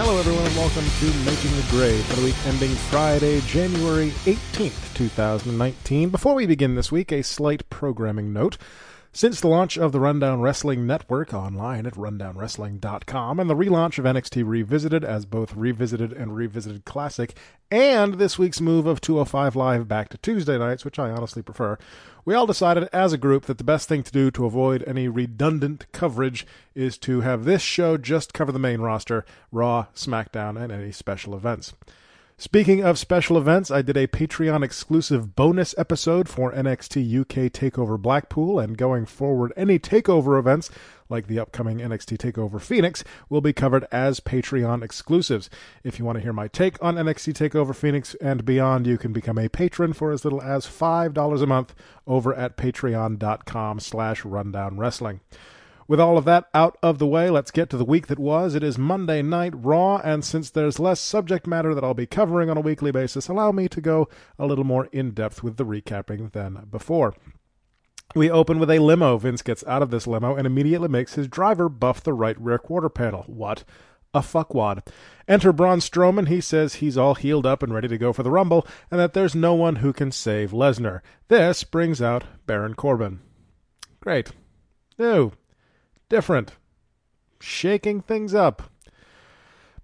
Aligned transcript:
Hello, 0.00 0.16
everyone, 0.16 0.46
and 0.46 0.54
welcome 0.54 0.84
to 1.00 1.06
Making 1.28 1.50
the 1.56 1.66
Grade 1.70 2.04
for 2.04 2.14
the 2.14 2.26
week 2.26 2.36
ending 2.46 2.70
Friday, 2.70 3.40
January 3.40 4.10
18th, 4.26 4.94
2019. 4.94 6.10
Before 6.10 6.34
we 6.34 6.46
begin 6.46 6.76
this 6.76 6.92
week, 6.92 7.10
a 7.10 7.24
slight 7.24 7.68
programming 7.68 8.32
note. 8.32 8.58
Since 9.18 9.40
the 9.40 9.48
launch 9.48 9.76
of 9.76 9.90
the 9.90 9.98
Rundown 9.98 10.42
Wrestling 10.42 10.86
Network 10.86 11.34
online 11.34 11.86
at 11.86 11.94
rundownwrestling.com 11.94 13.40
and 13.40 13.50
the 13.50 13.56
relaunch 13.56 13.98
of 13.98 14.04
NXT 14.04 14.46
Revisited 14.46 15.02
as 15.02 15.26
both 15.26 15.56
Revisited 15.56 16.12
and 16.12 16.36
Revisited 16.36 16.84
Classic, 16.84 17.36
and 17.68 18.14
this 18.14 18.38
week's 18.38 18.60
move 18.60 18.86
of 18.86 19.00
205 19.00 19.56
Live 19.56 19.88
back 19.88 20.08
to 20.10 20.18
Tuesday 20.18 20.56
nights, 20.56 20.84
which 20.84 21.00
I 21.00 21.10
honestly 21.10 21.42
prefer, 21.42 21.76
we 22.24 22.36
all 22.36 22.46
decided 22.46 22.88
as 22.92 23.12
a 23.12 23.18
group 23.18 23.46
that 23.46 23.58
the 23.58 23.64
best 23.64 23.88
thing 23.88 24.04
to 24.04 24.12
do 24.12 24.30
to 24.30 24.46
avoid 24.46 24.84
any 24.86 25.08
redundant 25.08 25.86
coverage 25.90 26.46
is 26.76 26.96
to 26.98 27.22
have 27.22 27.44
this 27.44 27.60
show 27.60 27.96
just 27.96 28.32
cover 28.32 28.52
the 28.52 28.60
main 28.60 28.80
roster 28.80 29.24
Raw, 29.50 29.86
SmackDown, 29.96 30.56
and 30.56 30.70
any 30.70 30.92
special 30.92 31.34
events. 31.34 31.72
Speaking 32.40 32.84
of 32.84 33.00
special 33.00 33.36
events, 33.36 33.68
I 33.68 33.82
did 33.82 33.96
a 33.96 34.06
Patreon 34.06 34.62
exclusive 34.62 35.34
bonus 35.34 35.74
episode 35.76 36.28
for 36.28 36.52
NXT 36.52 37.22
UK 37.22 37.50
TakeOver 37.50 38.00
Blackpool, 38.00 38.60
and 38.60 38.78
going 38.78 39.06
forward, 39.06 39.52
any 39.56 39.80
TakeOver 39.80 40.38
events, 40.38 40.70
like 41.08 41.26
the 41.26 41.40
upcoming 41.40 41.78
NXT 41.78 42.16
TakeOver 42.16 42.60
Phoenix, 42.60 43.02
will 43.28 43.40
be 43.40 43.52
covered 43.52 43.88
as 43.90 44.20
Patreon 44.20 44.84
exclusives. 44.84 45.50
If 45.82 45.98
you 45.98 46.04
want 46.04 46.18
to 46.18 46.22
hear 46.22 46.32
my 46.32 46.46
take 46.46 46.80
on 46.80 46.94
NXT 46.94 47.32
TakeOver 47.32 47.74
Phoenix 47.74 48.14
and 48.20 48.44
beyond, 48.44 48.86
you 48.86 48.98
can 48.98 49.12
become 49.12 49.36
a 49.36 49.48
patron 49.48 49.92
for 49.92 50.12
as 50.12 50.22
little 50.24 50.40
as 50.40 50.64
$5 50.64 51.42
a 51.42 51.46
month 51.46 51.74
over 52.06 52.32
at 52.32 52.56
patreon.com 52.56 53.80
slash 53.80 54.24
rundown 54.24 54.78
wrestling. 54.78 55.18
With 55.88 56.00
all 56.00 56.18
of 56.18 56.26
that 56.26 56.44
out 56.52 56.76
of 56.82 56.98
the 56.98 57.06
way, 57.06 57.30
let's 57.30 57.50
get 57.50 57.70
to 57.70 57.78
the 57.78 57.84
week 57.84 58.08
that 58.08 58.18
was. 58.18 58.54
It 58.54 58.62
is 58.62 58.76
Monday 58.76 59.22
Night 59.22 59.54
Raw, 59.56 59.96
and 59.96 60.22
since 60.22 60.50
there's 60.50 60.78
less 60.78 61.00
subject 61.00 61.46
matter 61.46 61.74
that 61.74 61.82
I'll 61.82 61.94
be 61.94 62.04
covering 62.04 62.50
on 62.50 62.58
a 62.58 62.60
weekly 62.60 62.90
basis, 62.90 63.26
allow 63.26 63.52
me 63.52 63.68
to 63.68 63.80
go 63.80 64.06
a 64.38 64.44
little 64.44 64.64
more 64.64 64.90
in 64.92 65.12
depth 65.12 65.42
with 65.42 65.56
the 65.56 65.64
recapping 65.64 66.32
than 66.32 66.66
before. 66.70 67.14
We 68.14 68.30
open 68.30 68.58
with 68.58 68.70
a 68.70 68.80
limo. 68.80 69.16
Vince 69.16 69.40
gets 69.40 69.64
out 69.66 69.80
of 69.80 69.90
this 69.90 70.06
limo 70.06 70.36
and 70.36 70.46
immediately 70.46 70.88
makes 70.88 71.14
his 71.14 71.26
driver 71.26 71.70
buff 71.70 72.02
the 72.02 72.12
right 72.12 72.38
rear 72.38 72.58
quarter 72.58 72.90
panel. 72.90 73.24
What? 73.26 73.64
A 74.12 74.20
fuckwad. 74.20 74.86
Enter 75.26 75.54
Braun 75.54 75.78
Strowman. 75.78 76.28
He 76.28 76.42
says 76.42 76.74
he's 76.74 76.98
all 76.98 77.14
healed 77.14 77.46
up 77.46 77.62
and 77.62 77.72
ready 77.72 77.88
to 77.88 77.96
go 77.96 78.12
for 78.12 78.22
the 78.22 78.30
Rumble, 78.30 78.66
and 78.90 79.00
that 79.00 79.14
there's 79.14 79.34
no 79.34 79.54
one 79.54 79.76
who 79.76 79.94
can 79.94 80.12
save 80.12 80.50
Lesnar. 80.50 81.00
This 81.28 81.64
brings 81.64 82.02
out 82.02 82.24
Baron 82.44 82.74
Corbin. 82.74 83.20
Great. 84.00 84.32
New 84.98 85.32
different. 86.08 86.52
Shaking 87.40 88.00
things 88.00 88.34
up. 88.34 88.70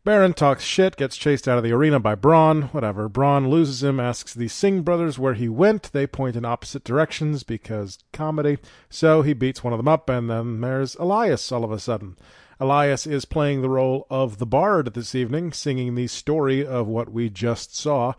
Baron 0.04 0.34
talks 0.34 0.62
shit, 0.62 0.96
gets 0.96 1.16
chased 1.16 1.48
out 1.48 1.56
of 1.56 1.64
the 1.64 1.72
arena 1.72 1.98
by 1.98 2.14
Braun. 2.14 2.64
Whatever. 2.72 3.08
Braun 3.08 3.48
loses 3.48 3.82
him, 3.82 3.98
asks 3.98 4.34
the 4.34 4.48
Singh 4.48 4.82
brothers 4.82 5.18
where 5.18 5.32
he 5.32 5.48
went. 5.48 5.90
They 5.92 6.06
point 6.06 6.36
in 6.36 6.44
opposite 6.44 6.84
directions 6.84 7.42
because 7.42 7.98
comedy. 8.12 8.58
So 8.90 9.22
he 9.22 9.32
beats 9.32 9.64
one 9.64 9.72
of 9.72 9.78
them 9.78 9.88
up, 9.88 10.10
and 10.10 10.28
then 10.28 10.60
there's 10.60 10.94
Elias 10.96 11.50
all 11.50 11.64
of 11.64 11.72
a 11.72 11.78
sudden. 11.78 12.18
Elias 12.60 13.06
is 13.06 13.24
playing 13.24 13.62
the 13.62 13.70
role 13.70 14.06
of 14.10 14.36
the 14.36 14.46
bard 14.46 14.92
this 14.92 15.14
evening, 15.14 15.54
singing 15.54 15.94
the 15.94 16.06
story 16.06 16.66
of 16.66 16.86
what 16.86 17.10
we 17.10 17.30
just 17.30 17.74
saw. 17.74 18.12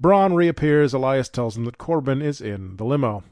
Braun 0.00 0.32
reappears. 0.32 0.94
Elias 0.94 1.28
tells 1.28 1.54
him 1.58 1.66
that 1.66 1.76
Corbin 1.76 2.22
is 2.22 2.40
in 2.40 2.78
the 2.78 2.84
limo. 2.84 3.24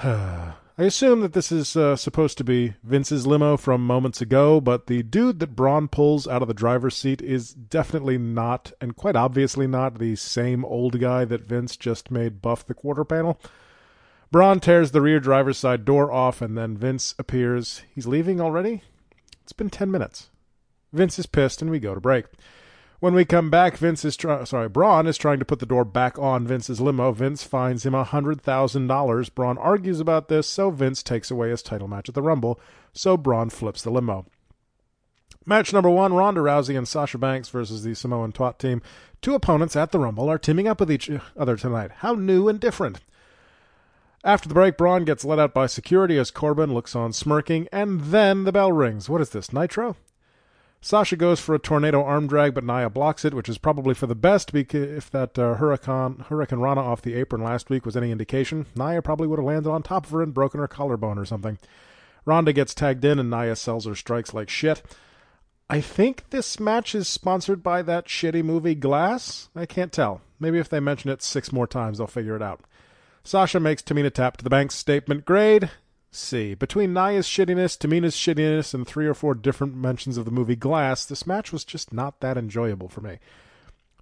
I 0.78 0.84
assume 0.84 1.20
that 1.20 1.32
this 1.32 1.50
is 1.50 1.74
uh, 1.74 1.96
supposed 1.96 2.36
to 2.36 2.44
be 2.44 2.74
Vince's 2.82 3.26
limo 3.26 3.56
from 3.56 3.86
moments 3.86 4.20
ago, 4.20 4.60
but 4.60 4.88
the 4.88 5.02
dude 5.02 5.38
that 5.38 5.56
Braun 5.56 5.88
pulls 5.88 6.28
out 6.28 6.42
of 6.42 6.48
the 6.48 6.54
driver's 6.54 6.94
seat 6.94 7.22
is 7.22 7.54
definitely 7.54 8.18
not, 8.18 8.72
and 8.78 8.94
quite 8.94 9.16
obviously 9.16 9.66
not, 9.66 9.98
the 9.98 10.16
same 10.16 10.66
old 10.66 11.00
guy 11.00 11.24
that 11.24 11.46
Vince 11.46 11.78
just 11.78 12.10
made 12.10 12.42
buff 12.42 12.66
the 12.66 12.74
quarter 12.74 13.06
panel. 13.06 13.40
Braun 14.30 14.60
tears 14.60 14.90
the 14.90 15.00
rear 15.00 15.18
driver's 15.18 15.56
side 15.56 15.86
door 15.86 16.12
off, 16.12 16.42
and 16.42 16.58
then 16.58 16.76
Vince 16.76 17.14
appears. 17.18 17.80
He's 17.94 18.06
leaving 18.06 18.38
already? 18.38 18.82
It's 19.44 19.54
been 19.54 19.70
10 19.70 19.90
minutes. 19.90 20.28
Vince 20.92 21.18
is 21.18 21.24
pissed, 21.24 21.62
and 21.62 21.70
we 21.70 21.78
go 21.78 21.94
to 21.94 22.00
break. 22.02 22.26
When 22.98 23.14
we 23.14 23.26
come 23.26 23.50
back, 23.50 23.76
Vince 23.76 24.04
is 24.06 24.16
trying. 24.16 24.46
Sorry, 24.46 24.68
Braun 24.68 25.06
is 25.06 25.18
trying 25.18 25.38
to 25.38 25.44
put 25.44 25.58
the 25.58 25.66
door 25.66 25.84
back 25.84 26.18
on 26.18 26.46
Vince's 26.46 26.80
limo. 26.80 27.12
Vince 27.12 27.42
finds 27.42 27.84
him 27.84 27.94
a 27.94 28.04
hundred 28.04 28.40
thousand 28.40 28.86
dollars. 28.86 29.28
Braun 29.28 29.58
argues 29.58 30.00
about 30.00 30.28
this, 30.28 30.46
so 30.46 30.70
Vince 30.70 31.02
takes 31.02 31.30
away 31.30 31.50
his 31.50 31.62
title 31.62 31.88
match 31.88 32.08
at 32.08 32.14
the 32.14 32.22
Rumble. 32.22 32.58
So 32.94 33.16
Braun 33.16 33.50
flips 33.50 33.82
the 33.82 33.90
limo. 33.90 34.24
Match 35.44 35.74
number 35.74 35.90
one: 35.90 36.14
Ronda 36.14 36.40
Rousey 36.40 36.76
and 36.76 36.88
Sasha 36.88 37.18
Banks 37.18 37.50
versus 37.50 37.84
the 37.84 37.94
Samoan 37.94 38.32
Twat 38.32 38.58
team. 38.58 38.80
Two 39.20 39.34
opponents 39.34 39.76
at 39.76 39.92
the 39.92 39.98
Rumble 39.98 40.30
are 40.30 40.38
teaming 40.38 40.66
up 40.66 40.80
with 40.80 40.90
each 40.90 41.10
other 41.36 41.56
tonight. 41.56 41.90
How 41.98 42.14
new 42.14 42.48
and 42.48 42.58
different! 42.58 43.00
After 44.24 44.48
the 44.48 44.54
break, 44.54 44.76
Braun 44.78 45.04
gets 45.04 45.24
let 45.24 45.38
out 45.38 45.52
by 45.54 45.66
security 45.66 46.18
as 46.18 46.30
Corbin 46.30 46.72
looks 46.72 46.96
on 46.96 47.12
smirking, 47.12 47.68
and 47.70 48.00
then 48.00 48.44
the 48.44 48.52
bell 48.52 48.72
rings. 48.72 49.08
What 49.08 49.20
is 49.20 49.30
this, 49.30 49.52
Nitro? 49.52 49.96
Sasha 50.86 51.16
goes 51.16 51.40
for 51.40 51.52
a 51.52 51.58
tornado 51.58 52.04
arm 52.04 52.28
drag, 52.28 52.54
but 52.54 52.62
Nia 52.62 52.88
blocks 52.88 53.24
it, 53.24 53.34
which 53.34 53.48
is 53.48 53.58
probably 53.58 53.92
for 53.92 54.06
the 54.06 54.14
best 54.14 54.52
because 54.52 54.88
if 54.88 55.10
that 55.10 55.36
uh, 55.36 55.54
Hurricane, 55.54 56.24
hurricanrana 56.28 56.76
off 56.76 57.02
the 57.02 57.14
apron 57.14 57.42
last 57.42 57.68
week 57.68 57.84
was 57.84 57.96
any 57.96 58.12
indication, 58.12 58.66
Nia 58.76 59.02
probably 59.02 59.26
would 59.26 59.40
have 59.40 59.46
landed 59.46 59.68
on 59.68 59.82
top 59.82 60.06
of 60.06 60.12
her 60.12 60.22
and 60.22 60.32
broken 60.32 60.60
her 60.60 60.68
collarbone 60.68 61.18
or 61.18 61.24
something. 61.24 61.58
Ronda 62.24 62.52
gets 62.52 62.72
tagged 62.72 63.04
in, 63.04 63.18
and 63.18 63.28
Nia 63.28 63.56
sells 63.56 63.84
her 63.84 63.96
strikes 63.96 64.32
like 64.32 64.48
shit. 64.48 64.80
I 65.68 65.80
think 65.80 66.30
this 66.30 66.60
match 66.60 66.94
is 66.94 67.08
sponsored 67.08 67.64
by 67.64 67.82
that 67.82 68.06
shitty 68.06 68.44
movie 68.44 68.76
Glass. 68.76 69.48
I 69.56 69.66
can't 69.66 69.90
tell. 69.90 70.20
Maybe 70.38 70.60
if 70.60 70.68
they 70.68 70.78
mention 70.78 71.10
it 71.10 71.20
six 71.20 71.50
more 71.50 71.66
times, 71.66 71.98
they'll 71.98 72.06
figure 72.06 72.36
it 72.36 72.42
out. 72.42 72.60
Sasha 73.24 73.58
makes 73.58 73.82
Tamina 73.82 74.14
tap 74.14 74.36
to 74.36 74.44
the 74.44 74.50
Bank 74.50 74.70
Statement 74.70 75.24
grade. 75.24 75.68
C. 76.10 76.54
Between 76.54 76.94
Nia's 76.94 77.26
shittiness, 77.26 77.76
Tamina's 77.76 78.16
shittiness, 78.16 78.72
and 78.72 78.86
three 78.86 79.06
or 79.06 79.14
four 79.14 79.34
different 79.34 79.74
mentions 79.74 80.16
of 80.16 80.24
the 80.24 80.30
movie 80.30 80.56
Glass, 80.56 81.04
this 81.04 81.26
match 81.26 81.52
was 81.52 81.64
just 81.64 81.92
not 81.92 82.20
that 82.20 82.38
enjoyable 82.38 82.88
for 82.88 83.00
me. 83.00 83.18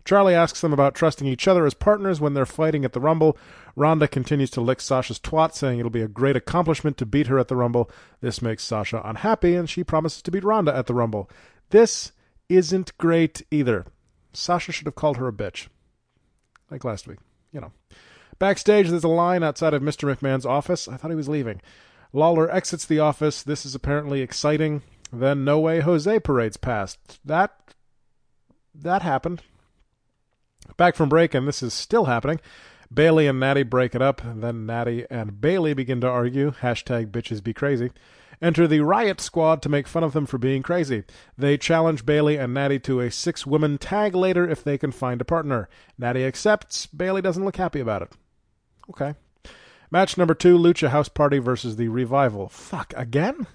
Charlie 0.05 0.35
asks 0.35 0.61
them 0.61 0.73
about 0.73 0.95
trusting 0.95 1.27
each 1.27 1.49
other 1.49 1.65
as 1.65 1.73
partners 1.73 2.21
when 2.21 2.35
they're 2.35 2.45
fighting 2.45 2.85
at 2.85 2.93
the 2.93 3.01
Rumble. 3.01 3.39
Ronda 3.75 4.07
continues 4.07 4.51
to 4.51 4.61
lick 4.61 4.81
Sasha's 4.81 5.19
twat, 5.19 5.55
saying 5.55 5.79
it'll 5.79 5.91
be 5.91 6.03
a 6.03 6.09
great 6.09 6.37
accomplishment 6.37 6.99
to 6.99 7.07
beat 7.07 7.29
her 7.29 7.39
at 7.39 7.49
the 7.49 7.57
Rumble. 7.57 7.91
This 8.21 8.43
makes 8.43 8.63
Sasha 8.63 9.01
unhappy, 9.03 9.57
and 9.57 9.69
she 9.69 9.83
promises 9.83 10.21
to 10.23 10.31
beat 10.31 10.45
Ronda 10.45 10.77
at 10.77 10.87
the 10.87 10.95
Rumble. 10.95 11.31
This 11.71 12.13
isn't 12.51 12.97
great 12.99 13.43
either. 13.51 13.87
Sasha 14.35 14.73
should 14.73 14.87
have 14.87 14.95
called 14.95 15.17
her 15.17 15.29
a 15.29 15.33
bitch. 15.33 15.69
Like 16.71 16.85
last 16.85 17.07
week, 17.07 17.19
you 17.53 17.61
know. 17.61 17.73
Backstage, 18.39 18.91
there's 18.91 19.05
a 19.05 19.09
line 19.09 19.43
outside 19.43 19.75
of 19.75 19.83
Mr. 19.83 20.15
McMahon's 20.15 20.45
office. 20.45 20.87
I 20.87 20.97
thought 20.97 21.11
he 21.11 21.17
was 21.17 21.29
leaving. 21.29 21.63
Lawler 22.15 22.49
exits 22.51 22.87
the 22.87 23.01
office. 23.01 23.43
This 23.43 23.67
is 23.67 23.75
apparently 23.75 24.21
exciting. 24.21 24.83
Then 25.13 25.45
No 25.45 25.59
Way 25.59 25.81
Jose 25.81 26.21
parades 26.21 26.57
past. 26.57 27.19
That 27.25 27.53
that 28.73 29.03
happened. 29.03 29.43
Back 30.77 30.95
from 30.95 31.09
break, 31.09 31.35
and 31.35 31.47
this 31.47 31.63
is 31.63 31.75
still 31.75 32.05
happening. 32.05 32.41
Bayley 32.93 33.27
and 33.27 33.41
Natty 33.41 33.65
break 33.65 33.95
it 33.97 34.03
up. 34.03 34.23
Then 34.25 34.65
Natty 34.65 35.05
and 35.11 35.41
Bayley 35.41 35.75
begin 35.75 36.01
to 36.03 36.09
argue. 36.09 36.53
Hashtag 36.53 37.11
bitches 37.11 37.43
be 37.43 37.53
crazy. 37.53 37.91
Enter 38.41 38.69
the 38.69 38.81
Riot 38.81 39.21
Squad 39.21 39.63
to 39.63 39.69
make 39.69 39.89
fun 39.89 40.05
of 40.05 40.13
them 40.13 40.27
for 40.27 40.39
being 40.39 40.63
crazy. 40.63 41.03
They 41.37 41.57
challenge 41.57 42.07
Bayley 42.07 42.37
and 42.37 42.55
Natty 42.55 42.79
to 42.81 43.01
a 43.01 43.11
six 43.11 43.47
woman 43.47 43.79
tag 43.79 44.15
later 44.15 44.49
if 44.49 44.63
they 44.63 44.79
can 44.79 44.93
find 44.93 45.21
a 45.21 45.25
partner. 45.25 45.69
Natty 45.99 46.25
accepts. 46.25 46.87
Bayley 46.87 47.23
doesn't 47.23 47.45
look 47.45 47.57
happy 47.57 47.81
about 47.81 48.03
it. 48.03 48.13
Okay. 48.91 49.15
Match 49.95 50.19
number 50.19 50.35
two 50.35 50.59
Lucha 50.59 50.89
House 50.89 51.09
Party 51.09 51.39
versus 51.39 51.77
the 51.77 51.87
Revival. 51.87 52.49
Fuck, 52.49 52.93
again? 52.97 53.47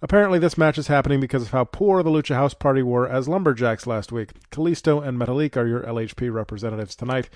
Apparently, 0.00 0.38
this 0.38 0.56
match 0.56 0.78
is 0.78 0.86
happening 0.86 1.18
because 1.18 1.42
of 1.42 1.50
how 1.50 1.64
poor 1.64 2.04
the 2.04 2.10
Lucha 2.10 2.36
House 2.36 2.54
Party 2.54 2.80
were 2.80 3.08
as 3.08 3.26
Lumberjacks 3.26 3.88
last 3.88 4.12
week. 4.12 4.34
Kalisto 4.52 5.04
and 5.04 5.18
Metalik 5.18 5.56
are 5.56 5.66
your 5.66 5.80
LHP 5.80 6.32
representatives 6.32 6.94
tonight. 6.94 7.28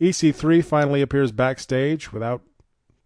EC3 0.00 0.64
finally 0.64 1.02
appears 1.02 1.30
backstage 1.30 2.12
without 2.12 2.42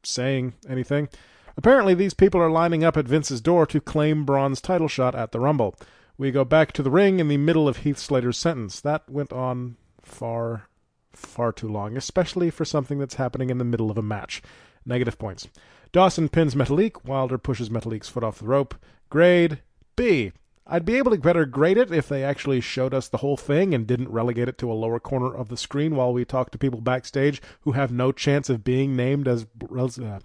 saying 0.02 0.54
anything. 0.66 1.10
Apparently, 1.58 1.92
these 1.92 2.14
people 2.14 2.40
are 2.40 2.50
lining 2.50 2.82
up 2.82 2.96
at 2.96 3.06
Vince's 3.06 3.42
door 3.42 3.66
to 3.66 3.78
claim 3.78 4.24
Braun's 4.24 4.62
title 4.62 4.88
shot 4.88 5.14
at 5.14 5.32
the 5.32 5.40
Rumble. 5.40 5.76
We 6.16 6.30
go 6.30 6.46
back 6.46 6.72
to 6.72 6.82
the 6.82 6.90
ring 6.90 7.20
in 7.20 7.28
the 7.28 7.36
middle 7.36 7.68
of 7.68 7.76
Heath 7.76 7.98
Slater's 7.98 8.38
sentence. 8.38 8.80
That 8.80 9.06
went 9.06 9.34
on 9.34 9.76
far 10.00 10.69
far 11.12 11.52
too 11.52 11.68
long, 11.68 11.96
especially 11.96 12.50
for 12.50 12.64
something 12.64 12.98
that's 12.98 13.14
happening 13.14 13.50
in 13.50 13.58
the 13.58 13.64
middle 13.64 13.90
of 13.90 13.98
a 13.98 14.02
match. 14.02 14.42
Negative 14.84 15.18
points. 15.18 15.48
Dawson 15.92 16.28
pins 16.28 16.54
Metalik. 16.54 17.04
Wilder 17.04 17.38
pushes 17.38 17.68
Metalik's 17.68 18.08
foot 18.08 18.24
off 18.24 18.38
the 18.38 18.46
rope. 18.46 18.74
Grade 19.08 19.60
B. 19.96 20.32
I'd 20.66 20.84
be 20.84 20.96
able 20.96 21.10
to 21.10 21.18
better 21.18 21.46
grade 21.46 21.78
it 21.78 21.90
if 21.90 22.08
they 22.08 22.22
actually 22.22 22.60
showed 22.60 22.94
us 22.94 23.08
the 23.08 23.18
whole 23.18 23.36
thing 23.36 23.74
and 23.74 23.88
didn't 23.88 24.10
relegate 24.10 24.48
it 24.48 24.56
to 24.58 24.70
a 24.70 24.74
lower 24.74 25.00
corner 25.00 25.34
of 25.34 25.48
the 25.48 25.56
screen 25.56 25.96
while 25.96 26.12
we 26.12 26.24
talk 26.24 26.50
to 26.52 26.58
people 26.58 26.80
backstage 26.80 27.42
who 27.62 27.72
have 27.72 27.90
no 27.90 28.12
chance 28.12 28.48
of 28.48 28.62
being 28.62 28.94
named 28.94 29.26
as 29.26 29.46
uh, 29.76 30.20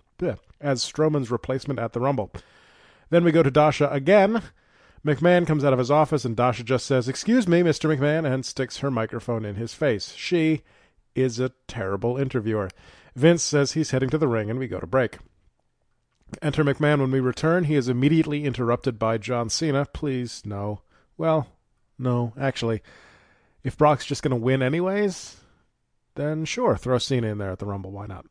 as 0.62 0.84
Strowman's 0.84 1.32
replacement 1.32 1.80
at 1.80 1.94
the 1.94 2.00
Rumble. 2.00 2.32
Then 3.10 3.24
we 3.24 3.32
go 3.32 3.42
to 3.42 3.50
Dasha 3.50 3.90
again. 3.90 4.44
McMahon 5.04 5.48
comes 5.48 5.64
out 5.64 5.74
of 5.74 5.80
his 5.80 5.92
office 5.92 6.26
and 6.26 6.36
Dasha 6.36 6.64
just 6.64 6.86
says, 6.86 7.08
Excuse 7.08 7.48
me, 7.48 7.62
Mr. 7.62 7.96
McMahon, 7.96 8.32
and 8.32 8.46
sticks 8.46 8.78
her 8.78 8.92
microphone 8.92 9.46
in 9.46 9.56
his 9.56 9.74
face. 9.74 10.14
She 10.14 10.62
is 11.16 11.40
a 11.40 11.52
terrible 11.68 12.18
interviewer. 12.18 12.70
Vince 13.16 13.42
says 13.42 13.72
he's 13.72 13.92
heading 13.92 14.10
to 14.10 14.18
the 14.18 14.28
ring 14.28 14.50
and 14.50 14.60
we 14.60 14.68
go 14.68 14.80
to 14.80 14.88
break. 14.88 15.18
Enter 16.42 16.64
McMahon 16.64 17.00
when 17.00 17.12
we 17.12 17.20
return. 17.20 17.64
He 17.66 17.76
is 17.76 17.88
immediately 17.88 18.46
interrupted 18.46 19.00
by 19.00 19.18
John 19.18 19.50
Cena. 19.50 19.86
Please, 19.86 20.42
no. 20.46 20.82
Well, 21.18 21.48
no, 21.98 22.34
actually. 22.40 22.82
If 23.64 23.78
Brock's 23.78 24.06
just 24.06 24.22
going 24.22 24.32
to 24.32 24.36
win 24.36 24.62
anyways, 24.62 25.38
then 26.16 26.46
sure, 26.46 26.76
throw 26.78 26.98
Cena 26.98 27.28
in 27.28 27.38
there 27.38 27.52
at 27.52 27.60
the 27.60 27.66
Rumble. 27.66 27.92
Why 27.92 28.06
not? 28.06 28.26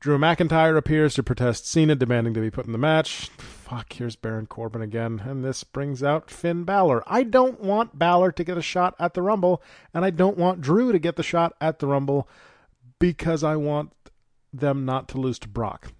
Drew 0.00 0.16
McIntyre 0.16 0.78
appears 0.78 1.12
to 1.12 1.22
protest 1.22 1.66
Cena, 1.66 1.94
demanding 1.94 2.32
to 2.32 2.40
be 2.40 2.50
put 2.50 2.64
in 2.64 2.72
the 2.72 2.78
match. 2.78 3.28
Fuck, 3.36 3.92
here's 3.92 4.16
Baron 4.16 4.46
Corbin 4.46 4.80
again, 4.80 5.20
and 5.26 5.44
this 5.44 5.62
brings 5.62 6.02
out 6.02 6.30
Finn 6.30 6.64
Balor. 6.64 7.04
I 7.06 7.22
don't 7.22 7.60
want 7.60 7.98
Balor 7.98 8.32
to 8.32 8.44
get 8.44 8.56
a 8.56 8.62
shot 8.62 8.94
at 8.98 9.12
the 9.12 9.20
Rumble, 9.20 9.62
and 9.92 10.02
I 10.02 10.08
don't 10.08 10.38
want 10.38 10.62
Drew 10.62 10.90
to 10.90 10.98
get 10.98 11.16
the 11.16 11.22
shot 11.22 11.52
at 11.60 11.80
the 11.80 11.86
Rumble 11.86 12.26
because 12.98 13.44
I 13.44 13.56
want 13.56 13.92
them 14.54 14.86
not 14.86 15.06
to 15.08 15.18
lose 15.18 15.38
to 15.40 15.48
Brock. 15.48 15.92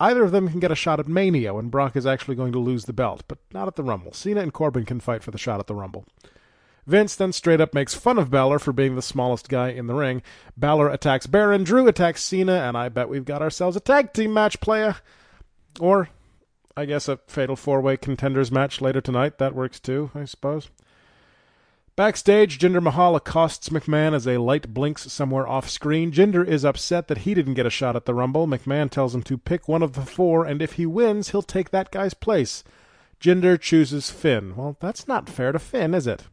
Either 0.00 0.24
of 0.24 0.32
them 0.32 0.48
can 0.48 0.58
get 0.58 0.72
a 0.72 0.74
shot 0.74 0.98
at 0.98 1.06
Mania 1.06 1.52
when 1.52 1.68
Brock 1.68 1.94
is 1.94 2.06
actually 2.06 2.36
going 2.36 2.52
to 2.52 2.58
lose 2.58 2.86
the 2.86 2.94
belt, 2.94 3.22
but 3.28 3.36
not 3.52 3.68
at 3.68 3.76
the 3.76 3.84
Rumble. 3.84 4.14
Cena 4.14 4.40
and 4.40 4.54
Corbin 4.54 4.86
can 4.86 4.98
fight 4.98 5.22
for 5.22 5.30
the 5.30 5.36
shot 5.36 5.60
at 5.60 5.66
the 5.66 5.74
Rumble. 5.74 6.06
Vince 6.86 7.14
then 7.14 7.32
straight 7.32 7.60
up 7.60 7.74
makes 7.74 7.94
fun 7.94 8.18
of 8.18 8.30
Balor 8.30 8.58
for 8.58 8.72
being 8.72 8.96
the 8.96 9.02
smallest 9.02 9.48
guy 9.48 9.68
in 9.68 9.86
the 9.86 9.94
ring. 9.94 10.22
Balor 10.56 10.88
attacks 10.88 11.26
Baron, 11.26 11.62
Drew 11.62 11.86
attacks 11.86 12.22
Cena, 12.22 12.54
and 12.54 12.76
I 12.76 12.88
bet 12.88 13.08
we've 13.08 13.24
got 13.24 13.42
ourselves 13.42 13.76
a 13.76 13.80
tag 13.80 14.12
team 14.12 14.34
match 14.34 14.60
playa. 14.60 14.96
Or, 15.78 16.08
I 16.76 16.84
guess, 16.84 17.08
a 17.08 17.18
fatal 17.28 17.56
four 17.56 17.80
way 17.80 17.96
contenders 17.96 18.50
match 18.50 18.80
later 18.80 19.00
tonight. 19.00 19.38
That 19.38 19.54
works 19.54 19.78
too, 19.78 20.10
I 20.14 20.24
suppose. 20.24 20.70
Backstage, 21.94 22.58
Jinder 22.58 22.82
Mahal 22.82 23.14
accosts 23.14 23.68
McMahon 23.68 24.14
as 24.14 24.26
a 24.26 24.38
light 24.38 24.72
blinks 24.72 25.12
somewhere 25.12 25.46
off 25.46 25.68
screen. 25.68 26.10
Jinder 26.10 26.46
is 26.46 26.64
upset 26.64 27.06
that 27.08 27.18
he 27.18 27.34
didn't 27.34 27.54
get 27.54 27.66
a 27.66 27.70
shot 27.70 27.96
at 27.96 28.06
the 28.06 28.14
Rumble. 28.14 28.46
McMahon 28.46 28.90
tells 28.90 29.14
him 29.14 29.22
to 29.24 29.36
pick 29.36 29.68
one 29.68 29.82
of 29.82 29.92
the 29.92 30.00
four, 30.00 30.46
and 30.46 30.62
if 30.62 30.72
he 30.72 30.86
wins, 30.86 31.28
he'll 31.30 31.42
take 31.42 31.70
that 31.70 31.90
guy's 31.92 32.14
place. 32.14 32.64
Jinder 33.20 33.60
chooses 33.60 34.10
Finn. 34.10 34.56
Well, 34.56 34.76
that's 34.80 35.06
not 35.06 35.28
fair 35.28 35.52
to 35.52 35.58
Finn, 35.58 35.94
is 35.94 36.06
it? 36.06 36.24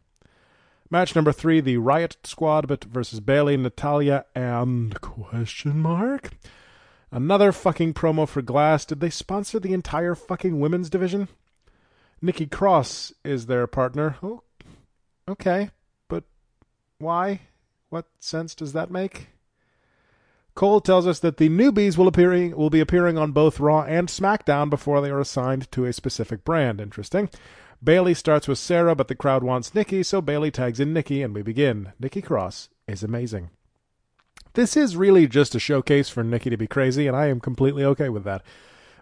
Match 0.92 1.16
number 1.16 1.32
three, 1.32 1.62
the 1.62 1.78
Riot 1.78 2.18
Squad 2.24 2.68
but 2.68 2.84
versus 2.84 3.20
Bayley, 3.20 3.56
Natalya, 3.58 4.26
and 4.34 5.00
question 5.02 5.80
mark. 5.80 6.32
Another 7.12 7.52
fucking 7.52 7.94
promo 7.94 8.28
for 8.28 8.42
Glass. 8.42 8.86
Did 8.86 9.00
they 9.00 9.12
sponsor 9.12 9.60
the 9.60 9.74
entire 9.74 10.16
fucking 10.16 10.60
women's 10.60 10.90
division? 10.90 11.28
Nikki 12.22 12.48
Cross 12.48 13.14
is 13.24 13.46
their 13.46 13.68
partner. 13.68 14.18
Oh, 14.24 14.42
okay, 15.28 15.70
but 16.08 16.24
why? 16.98 17.42
What 17.90 18.06
sense 18.20 18.56
does 18.56 18.74
that 18.74 18.90
make? 18.90 19.30
Cole 20.56 20.82
tells 20.82 21.08
us 21.08 21.20
that 21.20 21.38
the 21.38 21.50
newbies 21.50 21.98
will 21.98 22.08
appearing 22.08 22.56
will 22.56 22.70
be 22.70 22.82
appearing 22.82 23.18
on 23.18 23.32
both 23.32 23.60
Raw 23.60 23.84
and 23.84 24.08
SmackDown 24.08 24.70
before 24.70 25.02
they 25.02 25.10
are 25.10 25.22
assigned 25.22 25.72
to 25.72 25.86
a 25.86 25.94
specific 25.94 26.44
brand. 26.44 26.82
Interesting. 26.82 27.30
Bayley 27.82 28.14
starts 28.14 28.48
with 28.48 28.58
Sarah, 28.58 28.96
but 28.96 29.08
the 29.08 29.16
crowd 29.16 29.44
wants 29.44 29.74
Nikki, 29.74 30.04
so 30.04 30.22
Bayley 30.22 30.52
tags 30.52 30.80
in 30.80 30.94
Nikki, 30.94 31.22
and 31.22 31.34
we 31.34 31.42
begin. 31.42 31.94
Nikki 32.00 32.22
Cross 32.22 32.70
is 32.88 33.04
amazing. 33.04 33.52
This 34.54 34.76
is 34.76 34.98
really 34.98 35.28
just 35.28 35.56
a 35.56 35.60
showcase 35.60 36.10
for 36.10 36.24
Nikki 36.24 36.50
to 36.50 36.58
be 36.58 36.68
crazy, 36.68 37.08
and 37.08 37.16
I 37.16 37.28
am 37.28 37.40
completely 37.40 37.86
okay 37.86 38.10
with 38.10 38.26
that. 38.26 38.44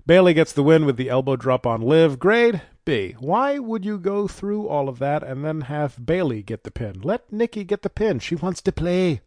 Bayley 0.06 0.34
gets 0.34 0.54
the 0.54 0.64
win 0.64 0.86
with 0.86 0.96
the 0.96 1.10
elbow 1.10 1.36
drop 1.36 1.66
on 1.66 1.82
Liv. 1.82 2.20
Grade 2.20 2.62
B. 2.86 3.16
Why 3.20 3.60
would 3.60 3.84
you 3.84 3.98
go 3.98 4.28
through 4.28 4.68
all 4.68 4.88
of 4.88 5.00
that 5.00 5.24
and 5.24 5.44
then 5.44 5.62
have 5.62 6.06
Bayley 6.06 6.44
get 6.44 6.64
the 6.64 6.72
pin? 6.72 7.02
Let 7.02 7.34
Nikki 7.34 7.64
get 7.64 7.82
the 7.82 7.90
pin. 7.90 8.20
She 8.20 8.36
wants 8.36 8.62
to 8.62 8.72
play. 8.72 9.22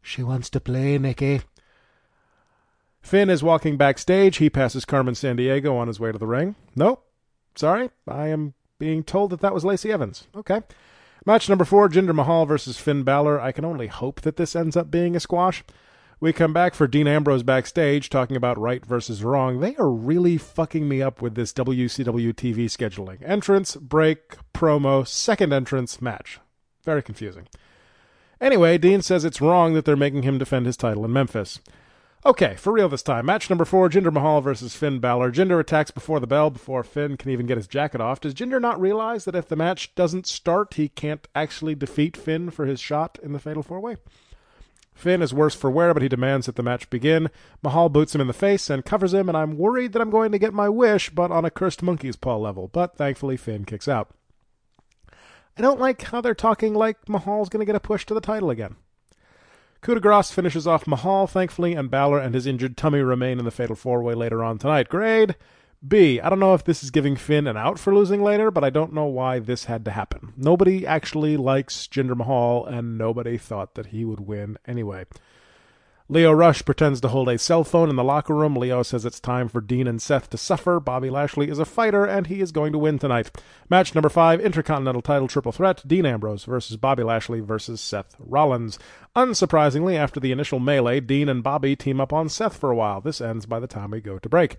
She 0.00 0.22
wants 0.22 0.48
to 0.50 0.60
play, 0.60 0.96
Nikki. 0.96 1.42
Finn 3.02 3.28
is 3.28 3.42
walking 3.42 3.76
backstage. 3.76 4.38
He 4.38 4.48
passes 4.48 4.84
Carmen 4.84 5.14
Sandiego 5.14 5.76
on 5.76 5.88
his 5.88 6.00
way 6.00 6.12
to 6.12 6.18
the 6.18 6.26
ring. 6.26 6.54
Nope. 6.74 7.06
Sorry. 7.54 7.90
I 8.08 8.28
am 8.28 8.54
being 8.78 9.02
told 9.02 9.30
that 9.30 9.40
that 9.40 9.54
was 9.54 9.64
Lacey 9.64 9.92
Evans. 9.92 10.28
Okay. 10.34 10.60
Match 11.24 11.48
number 11.48 11.64
four 11.64 11.88
Jinder 11.88 12.14
Mahal 12.14 12.46
versus 12.46 12.78
Finn 12.78 13.02
Balor. 13.02 13.40
I 13.40 13.52
can 13.52 13.64
only 13.64 13.88
hope 13.88 14.20
that 14.20 14.36
this 14.36 14.54
ends 14.54 14.76
up 14.76 14.90
being 14.90 15.16
a 15.16 15.20
squash. 15.20 15.64
We 16.18 16.32
come 16.32 16.54
back 16.54 16.74
for 16.74 16.86
Dean 16.86 17.06
Ambrose 17.06 17.42
backstage 17.42 18.08
talking 18.08 18.36
about 18.36 18.58
right 18.58 18.84
versus 18.86 19.22
wrong. 19.22 19.60
They 19.60 19.76
are 19.76 19.90
really 19.90 20.38
fucking 20.38 20.88
me 20.88 21.02
up 21.02 21.20
with 21.20 21.34
this 21.34 21.52
WCW 21.52 22.32
TV 22.32 22.66
scheduling. 22.66 23.18
Entrance, 23.22 23.76
break, 23.76 24.36
promo, 24.54 25.06
second 25.06 25.52
entrance, 25.52 26.00
match. 26.00 26.40
Very 26.84 27.02
confusing. 27.02 27.48
Anyway, 28.40 28.78
Dean 28.78 29.02
says 29.02 29.24
it's 29.24 29.40
wrong 29.40 29.74
that 29.74 29.84
they're 29.84 29.96
making 29.96 30.22
him 30.22 30.38
defend 30.38 30.64
his 30.64 30.76
title 30.76 31.04
in 31.04 31.12
Memphis. 31.12 31.60
Okay, 32.26 32.56
for 32.56 32.72
real 32.72 32.88
this 32.88 33.04
time. 33.04 33.24
Match 33.24 33.48
number 33.48 33.64
four 33.64 33.88
Jinder 33.88 34.12
Mahal 34.12 34.40
versus 34.40 34.74
Finn 34.74 34.98
Balor. 34.98 35.30
Jinder 35.30 35.60
attacks 35.60 35.92
before 35.92 36.18
the 36.18 36.26
bell, 36.26 36.50
before 36.50 36.82
Finn 36.82 37.16
can 37.16 37.30
even 37.30 37.46
get 37.46 37.56
his 37.56 37.68
jacket 37.68 38.00
off. 38.00 38.18
Does 38.18 38.34
Jinder 38.34 38.60
not 38.60 38.80
realize 38.80 39.24
that 39.24 39.36
if 39.36 39.46
the 39.46 39.54
match 39.54 39.94
doesn't 39.94 40.26
start, 40.26 40.74
he 40.74 40.88
can't 40.88 41.28
actually 41.36 41.76
defeat 41.76 42.16
Finn 42.16 42.50
for 42.50 42.66
his 42.66 42.80
shot 42.80 43.16
in 43.22 43.32
the 43.32 43.38
Fatal 43.38 43.62
Four 43.62 43.78
Way? 43.78 43.98
Finn 44.92 45.22
is 45.22 45.32
worse 45.32 45.54
for 45.54 45.70
wear, 45.70 45.94
but 45.94 46.02
he 46.02 46.08
demands 46.08 46.46
that 46.46 46.56
the 46.56 46.64
match 46.64 46.90
begin. 46.90 47.30
Mahal 47.62 47.88
boots 47.88 48.12
him 48.12 48.20
in 48.20 48.26
the 48.26 48.32
face 48.32 48.68
and 48.68 48.84
covers 48.84 49.14
him, 49.14 49.28
and 49.28 49.38
I'm 49.38 49.56
worried 49.56 49.92
that 49.92 50.02
I'm 50.02 50.10
going 50.10 50.32
to 50.32 50.38
get 50.40 50.52
my 50.52 50.68
wish, 50.68 51.10
but 51.10 51.30
on 51.30 51.44
a 51.44 51.50
cursed 51.50 51.80
monkey's 51.80 52.16
paw 52.16 52.34
level. 52.34 52.66
But 52.66 52.96
thankfully, 52.96 53.36
Finn 53.36 53.64
kicks 53.64 53.86
out. 53.86 54.10
I 55.56 55.62
don't 55.62 55.78
like 55.78 56.02
how 56.02 56.20
they're 56.20 56.34
talking 56.34 56.74
like 56.74 57.08
Mahal's 57.08 57.50
going 57.50 57.60
to 57.60 57.66
get 57.66 57.76
a 57.76 57.80
push 57.80 58.04
to 58.06 58.14
the 58.14 58.20
title 58.20 58.50
again. 58.50 58.74
Coup 59.86 59.94
de 59.94 60.00
grace 60.00 60.32
finishes 60.32 60.66
off 60.66 60.88
Mahal, 60.88 61.28
thankfully, 61.28 61.74
and 61.74 61.88
Balor 61.88 62.18
and 62.18 62.34
his 62.34 62.44
injured 62.44 62.76
tummy 62.76 62.98
remain 62.98 63.38
in 63.38 63.44
the 63.44 63.52
Fatal 63.52 63.76
Four 63.76 64.02
Way 64.02 64.14
later 64.14 64.42
on 64.42 64.58
tonight. 64.58 64.88
Grade 64.88 65.36
B. 65.86 66.20
I 66.20 66.28
don't 66.28 66.40
know 66.40 66.54
if 66.54 66.64
this 66.64 66.82
is 66.82 66.90
giving 66.90 67.14
Finn 67.14 67.46
an 67.46 67.56
out 67.56 67.78
for 67.78 67.94
losing 67.94 68.20
later, 68.20 68.50
but 68.50 68.64
I 68.64 68.70
don't 68.70 68.92
know 68.92 69.04
why 69.04 69.38
this 69.38 69.66
had 69.66 69.84
to 69.84 69.92
happen. 69.92 70.32
Nobody 70.36 70.84
actually 70.84 71.36
likes 71.36 71.86
Jinder 71.86 72.16
Mahal, 72.16 72.66
and 72.66 72.98
nobody 72.98 73.38
thought 73.38 73.76
that 73.76 73.86
he 73.86 74.04
would 74.04 74.18
win 74.18 74.58
anyway. 74.66 75.04
Lio 76.08 76.30
Rush 76.30 76.64
pretends 76.64 77.00
to 77.00 77.08
hold 77.08 77.28
a 77.28 77.36
cell 77.36 77.64
phone 77.64 77.90
in 77.90 77.96
the 77.96 78.04
locker 78.04 78.32
room. 78.32 78.54
Lio 78.54 78.84
says 78.84 79.04
it's 79.04 79.18
time 79.18 79.48
for 79.48 79.60
Dean 79.60 79.88
and 79.88 80.00
Seth 80.00 80.30
to 80.30 80.38
suffer. 80.38 80.78
Bobby 80.78 81.10
Lashley 81.10 81.50
is 81.50 81.58
a 81.58 81.64
fighter, 81.64 82.04
and 82.04 82.28
he 82.28 82.40
is 82.40 82.52
going 82.52 82.70
to 82.70 82.78
win 82.78 83.00
tonight. 83.00 83.32
Match 83.68 83.92
number 83.92 84.08
five 84.08 84.40
Intercontinental 84.40 85.02
title 85.02 85.26
triple 85.26 85.50
threat 85.50 85.82
Dean 85.84 86.06
Ambrose 86.06 86.44
versus 86.44 86.76
Bobby 86.76 87.02
Lashley 87.02 87.40
versus 87.40 87.80
Seth 87.80 88.14
Rollins. 88.20 88.78
Unsurprisingly, 89.16 89.96
after 89.96 90.20
the 90.20 90.30
initial 90.30 90.60
melee, 90.60 91.00
Dean 91.00 91.28
and 91.28 91.42
Bobby 91.42 91.74
team 91.74 92.00
up 92.00 92.12
on 92.12 92.28
Seth 92.28 92.56
for 92.56 92.70
a 92.70 92.76
while. 92.76 93.00
This 93.00 93.20
ends 93.20 93.44
by 93.44 93.58
the 93.58 93.66
time 93.66 93.90
we 93.90 94.00
go 94.00 94.20
to 94.20 94.28
break. 94.28 94.58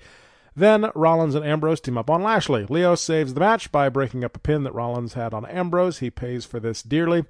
Then 0.54 0.92
Rollins 0.96 1.36
and 1.36 1.46
Ambrose 1.46 1.80
team 1.80 1.98
up 1.98 2.10
on 2.10 2.24
Lashley. 2.24 2.66
Lio 2.68 2.96
saves 2.96 3.34
the 3.36 3.40
match 3.40 3.72
by 3.72 3.88
breaking 3.88 4.26
up 4.26 4.36
a 4.36 4.40
pin 4.40 4.64
that 4.64 4.74
Rollins 4.74 5.14
had 5.14 5.34
on 5.34 5.46
Ambrose. 5.46 6.00
He 6.00 6.10
pays 6.10 6.44
for 6.44 6.60
this 6.60 6.84
dearly. 6.84 7.24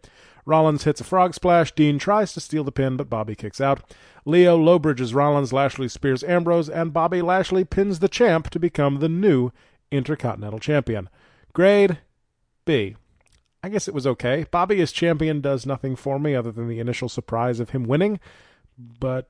Rollins 0.48 0.86
hits 0.86 1.02
a 1.02 1.04
frog 1.04 1.34
splash. 1.34 1.74
Dean 1.74 2.00
tries 2.00 2.34
to 2.34 2.40
steal 2.40 2.64
the 2.64 2.72
pin, 2.72 2.96
but 2.96 3.10
Bobby 3.10 3.36
kicks 3.36 3.60
out. 3.60 3.94
Lio 4.24 4.56
low 4.56 4.80
bridges 4.80 5.14
Rollins. 5.14 5.52
Lashley 5.52 5.90
spears 5.90 6.24
Ambrose, 6.24 6.70
and 6.70 6.94
Bobby 6.94 7.22
Lashley 7.22 7.66
pins 7.66 8.00
the 8.00 8.08
champ 8.08 8.50
to 8.52 8.60
become 8.60 9.00
the 9.00 9.10
new 9.10 9.52
Intercontinental 9.92 10.60
Champion. 10.60 11.10
Grade 11.52 12.00
B. 12.64 12.96
I 13.62 13.68
guess 13.68 13.90
it 13.90 13.94
was 13.94 14.08
okay. 14.08 14.46
Bobby 14.50 14.80
as 14.80 14.94
champion 14.94 15.42
does 15.42 15.66
nothing 15.66 15.98
for 15.98 16.18
me 16.18 16.34
other 16.34 16.54
than 16.54 16.70
the 16.70 16.80
initial 16.80 17.10
surprise 17.10 17.60
of 17.60 17.72
him 17.72 17.84
winning. 17.84 18.18
But, 18.78 19.30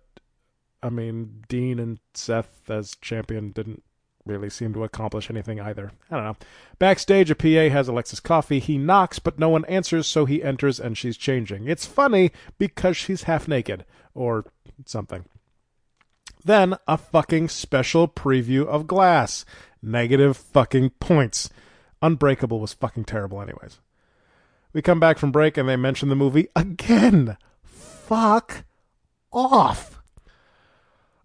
I 0.84 0.90
mean, 0.90 1.46
Dean 1.48 1.80
and 1.80 2.00
Seth 2.14 2.70
as 2.70 2.96
champion 3.02 3.52
didn't 3.52 3.84
really 4.27 4.50
seem 4.50 4.74
to 4.74 4.84
accomplish 4.84 5.29
anything 5.29 5.60
either. 5.60 5.91
I 6.12 6.15
don't 6.15 6.25
know. 6.25 6.38
Backstage, 6.79 7.31
a 7.31 7.36
PA 7.36 7.74
has 7.74 7.88
Alexa's 7.88 8.19
coffee. 8.19 8.60
He 8.60 8.77
knocks, 8.77 9.19
but 9.19 9.39
no 9.39 9.50
one 9.50 9.65
answers, 9.65 10.07
so 10.07 10.25
he 10.25 10.43
enters 10.43 10.79
and 10.79 10.98
she's 10.98 11.17
changing. 11.17 11.67
It's 11.67 11.86
funny 11.86 12.31
because 12.57 12.98
she's 12.98 13.24
half 13.24 13.48
naked, 13.48 13.86
or 14.13 14.46
something. 14.86 15.25
Then 16.43 16.75
a 16.88 16.98
fucking 16.98 17.50
special 17.50 18.07
preview 18.07 18.65
of 18.65 18.88
Glass. 18.88 19.46
Negative 19.81 20.36
fucking 20.36 20.91
points. 21.00 21.50
Unbreakable 22.01 22.60
was 22.60 22.74
fucking 22.74 23.05
terrible, 23.05 23.41
anyways. 23.41 23.79
We 24.74 24.81
come 24.81 25.00
back 25.00 25.17
from 25.17 25.31
break 25.31 25.57
and 25.57 25.67
they 25.67 25.75
mention 25.75 26.10
the 26.10 26.15
movie 26.15 26.48
again. 26.55 27.38
Fuck 27.63 28.65
off. 29.31 29.97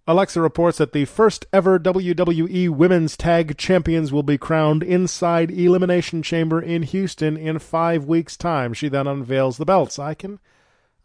Alexa 0.05 0.41
reports 0.41 0.79
that 0.79 0.93
the 0.93 1.05
first 1.05 1.47
ever 1.53 1.79
WWE 1.79 2.69
Women's 2.71 3.17
Tag 3.17 3.57
Champions 3.57 4.13
will 4.13 4.25
be 4.25 4.37
crowned 4.37 4.83
inside 4.83 5.51
Elimination 5.53 6.25
Chamber 6.25 6.61
in 6.61 6.83
Houston 6.83 7.37
in 7.37 7.61
five 7.61 8.05
weeks' 8.05 8.37
time. 8.37 8.75
She 8.75 8.89
then 8.89 9.07
unveils 9.07 9.59
the 9.59 9.65
belts. 9.65 10.01
I 10.01 10.15
can, 10.15 10.41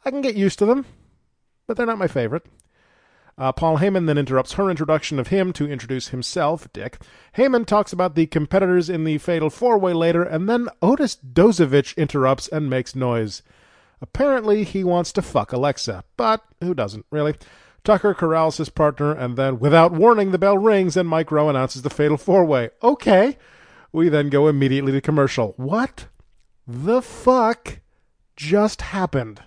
I 0.03 0.09
can 0.09 0.21
get 0.21 0.35
used 0.35 0.57
to 0.59 0.65
them, 0.65 0.87
but 1.67 1.77
they're 1.77 1.85
not 1.85 1.99
my 1.99 2.07
favorite. 2.07 2.47
Uh, 3.37 3.51
Paul 3.51 3.77
Heyman 3.77 4.07
then 4.07 4.17
interrupts 4.17 4.53
her 4.53 4.67
introduction 4.67 5.19
of 5.19 5.27
him 5.27 5.53
to 5.53 5.69
introduce 5.69 6.07
himself, 6.07 6.67
Dick. 6.73 6.97
Heyman 7.37 7.67
talks 7.67 7.93
about 7.93 8.15
the 8.15 8.25
competitors 8.25 8.89
in 8.89 9.03
the 9.03 9.19
Fatal 9.19 9.51
Four 9.51 9.77
Way 9.77 9.93
later, 9.93 10.23
and 10.23 10.49
then 10.49 10.69
Otis 10.81 11.17
Dozovic 11.17 11.95
interrupts 11.97 12.47
and 12.47 12.67
makes 12.67 12.95
noise. 12.95 13.43
Apparently, 14.01 14.63
he 14.63 14.83
wants 14.83 15.11
to 15.11 15.21
fuck 15.21 15.53
Alexa, 15.53 16.03
but 16.17 16.41
who 16.61 16.73
doesn't, 16.73 17.05
really? 17.11 17.35
Tucker 17.87 18.13
corrals 18.13 18.57
his 18.57 18.67
partner, 18.67 19.13
and 19.13 19.37
then, 19.37 19.59
without 19.59 19.93
warning, 19.93 20.31
the 20.31 20.37
bell 20.37 20.57
rings 20.57 20.97
and 20.97 21.07
Mike 21.07 21.31
Rome 21.31 21.51
announces 21.51 21.83
the 21.83 21.89
Fatal 21.89 22.17
Four 22.17 22.43
Way. 22.43 22.69
Okay. 22.83 23.37
We 23.93 24.09
then 24.09 24.27
go 24.27 24.49
immediately 24.49 24.91
to 24.91 24.99
commercial. 24.99 25.53
What 25.55 26.07
the 26.67 27.01
fuck 27.01 27.79
just 28.35 28.81
happened? 28.81 29.41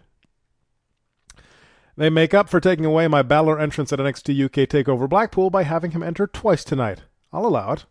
They 1.98 2.08
make 2.08 2.32
up 2.32 2.48
for 2.48 2.60
taking 2.60 2.86
away 2.86 3.08
my 3.08 3.20
Balor 3.20 3.60
entrance 3.60 3.92
at 3.92 3.98
NXT 3.98 4.46
UK 4.46 4.66
TakeOver 4.66 5.06
Blackpool 5.06 5.50
by 5.50 5.64
having 5.64 5.90
him 5.90 6.02
enter 6.02 6.26
twice 6.26 6.64
tonight. 6.64 7.02
I'll 7.34 7.44
allow 7.44 7.72
it. 7.72 7.84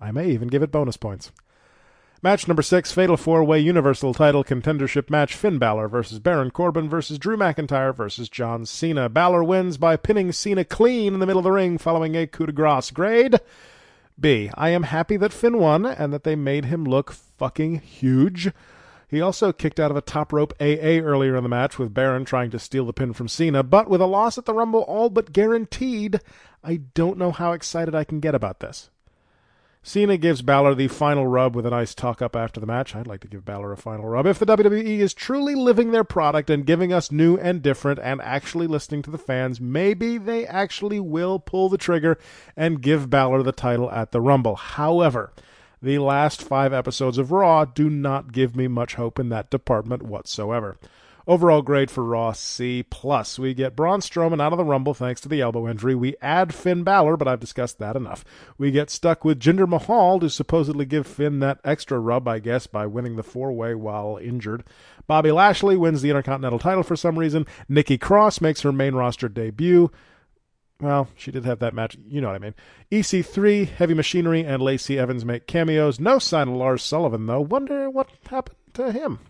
I 0.00 0.12
may 0.12 0.30
even 0.30 0.48
give 0.48 0.62
it 0.62 0.72
bonus 0.72 0.96
points. 0.96 1.30
Match 2.22 2.46
number 2.46 2.60
six, 2.60 2.92
Fatal 2.92 3.16
Four 3.16 3.44
Way 3.44 3.60
Universal 3.60 4.12
Title 4.12 4.44
Contendership 4.44 5.08
match 5.08 5.34
Finn 5.34 5.56
Balor 5.56 5.88
versus 5.88 6.18
Baron 6.18 6.50
Corbin 6.50 6.86
versus 6.86 7.18
Drew 7.18 7.34
McIntyre 7.34 7.96
versus 7.96 8.28
John 8.28 8.66
Cena. 8.66 9.08
Balor 9.08 9.42
wins 9.42 9.78
by 9.78 9.96
pinning 9.96 10.30
Cena 10.30 10.62
clean 10.66 11.14
in 11.14 11.20
the 11.20 11.24
middle 11.24 11.40
of 11.40 11.44
the 11.44 11.50
ring 11.50 11.78
following 11.78 12.14
a 12.14 12.26
coup 12.26 12.44
de 12.44 12.52
grace. 12.52 12.90
Grade 12.90 13.40
B. 14.20 14.50
I 14.52 14.68
am 14.68 14.82
happy 14.82 15.16
that 15.16 15.32
Finn 15.32 15.56
won 15.56 15.86
and 15.86 16.12
that 16.12 16.24
they 16.24 16.36
made 16.36 16.66
him 16.66 16.84
look 16.84 17.10
fucking 17.10 17.76
huge. 17.76 18.52
He 19.08 19.22
also 19.22 19.50
kicked 19.50 19.80
out 19.80 19.90
of 19.90 19.96
a 19.96 20.02
top 20.02 20.30
rope 20.30 20.52
AA 20.60 21.00
earlier 21.00 21.36
in 21.36 21.42
the 21.42 21.48
match 21.48 21.78
with 21.78 21.94
Baron 21.94 22.26
trying 22.26 22.50
to 22.50 22.58
steal 22.58 22.84
the 22.84 22.92
pin 22.92 23.14
from 23.14 23.28
Cena, 23.28 23.62
but 23.62 23.88
with 23.88 24.02
a 24.02 24.06
loss 24.06 24.36
at 24.36 24.44
the 24.44 24.52
Rumble 24.52 24.82
all 24.82 25.08
but 25.08 25.32
guaranteed, 25.32 26.20
I 26.62 26.82
don't 26.92 27.16
know 27.16 27.32
how 27.32 27.52
excited 27.52 27.94
I 27.94 28.04
can 28.04 28.20
get 28.20 28.34
about 28.34 28.60
this. 28.60 28.90
Cena 29.82 30.18
gives 30.18 30.42
Balor 30.42 30.74
the 30.74 30.88
final 30.88 31.26
rub 31.26 31.56
with 31.56 31.64
a 31.64 31.70
nice 31.70 31.94
talk 31.94 32.20
up 32.20 32.36
after 32.36 32.60
the 32.60 32.66
match. 32.66 32.94
I'd 32.94 33.06
like 33.06 33.22
to 33.22 33.28
give 33.28 33.46
Balor 33.46 33.72
a 33.72 33.78
final 33.78 34.06
rub. 34.06 34.26
If 34.26 34.38
the 34.38 34.44
WWE 34.44 34.98
is 34.98 35.14
truly 35.14 35.54
living 35.54 35.90
their 35.90 36.04
product 36.04 36.50
and 36.50 36.66
giving 36.66 36.92
us 36.92 37.10
new 37.10 37.38
and 37.38 37.62
different 37.62 37.98
and 37.98 38.20
actually 38.20 38.66
listening 38.66 39.00
to 39.02 39.10
the 39.10 39.16
fans, 39.16 39.58
maybe 39.58 40.18
they 40.18 40.46
actually 40.46 41.00
will 41.00 41.38
pull 41.38 41.70
the 41.70 41.78
trigger 41.78 42.18
and 42.58 42.82
give 42.82 43.08
Balor 43.08 43.42
the 43.42 43.52
title 43.52 43.90
at 43.90 44.12
the 44.12 44.20
Rumble. 44.20 44.56
However, 44.56 45.32
the 45.80 45.98
last 45.98 46.42
five 46.42 46.74
episodes 46.74 47.16
of 47.16 47.32
Raw 47.32 47.64
do 47.64 47.88
not 47.88 48.32
give 48.32 48.54
me 48.54 48.68
much 48.68 48.96
hope 48.96 49.18
in 49.18 49.30
that 49.30 49.48
department 49.48 50.02
whatsoever. 50.02 50.76
Overall 51.30 51.62
grade 51.62 51.92
for 51.92 52.02
Raw 52.02 52.32
C 52.32 52.82
plus. 52.82 53.38
We 53.38 53.54
get 53.54 53.76
Braun 53.76 54.00
Strowman 54.00 54.42
out 54.42 54.52
of 54.52 54.56
the 54.56 54.64
Rumble 54.64 54.94
thanks 54.94 55.20
to 55.20 55.28
the 55.28 55.40
elbow 55.40 55.68
injury. 55.68 55.94
We 55.94 56.16
add 56.20 56.52
Finn 56.52 56.82
Balor, 56.82 57.16
but 57.16 57.28
I've 57.28 57.38
discussed 57.38 57.78
that 57.78 57.94
enough. 57.94 58.24
We 58.58 58.72
get 58.72 58.90
stuck 58.90 59.24
with 59.24 59.38
Jinder 59.38 59.68
Mahal 59.68 60.18
to 60.18 60.28
supposedly 60.28 60.86
give 60.86 61.06
Finn 61.06 61.38
that 61.38 61.60
extra 61.62 62.00
rub, 62.00 62.26
I 62.26 62.40
guess, 62.40 62.66
by 62.66 62.84
winning 62.86 63.14
the 63.14 63.22
four 63.22 63.52
way 63.52 63.76
while 63.76 64.18
injured. 64.20 64.64
Bobby 65.06 65.30
Lashley 65.30 65.76
wins 65.76 66.02
the 66.02 66.10
Intercontinental 66.10 66.58
title 66.58 66.82
for 66.82 66.96
some 66.96 67.16
reason. 67.16 67.46
Nikki 67.68 67.96
Cross 67.96 68.40
makes 68.40 68.62
her 68.62 68.72
main 68.72 68.96
roster 68.96 69.28
debut. 69.28 69.92
Well, 70.80 71.10
she 71.14 71.30
did 71.30 71.44
have 71.44 71.60
that 71.60 71.74
match. 71.74 71.96
You 72.08 72.20
know 72.22 72.26
what 72.26 72.34
I 72.34 72.40
mean. 72.40 72.54
EC3, 72.90 73.68
Heavy 73.68 73.94
Machinery, 73.94 74.44
and 74.44 74.60
Lacey 74.60 74.98
Evans 74.98 75.24
make 75.24 75.46
cameos. 75.46 76.00
No 76.00 76.18
sign 76.18 76.48
of 76.48 76.54
Lars 76.54 76.82
Sullivan, 76.82 77.26
though. 77.26 77.40
Wonder 77.40 77.88
what 77.88 78.08
happened 78.28 78.56
to 78.74 78.90
him. 78.90 79.20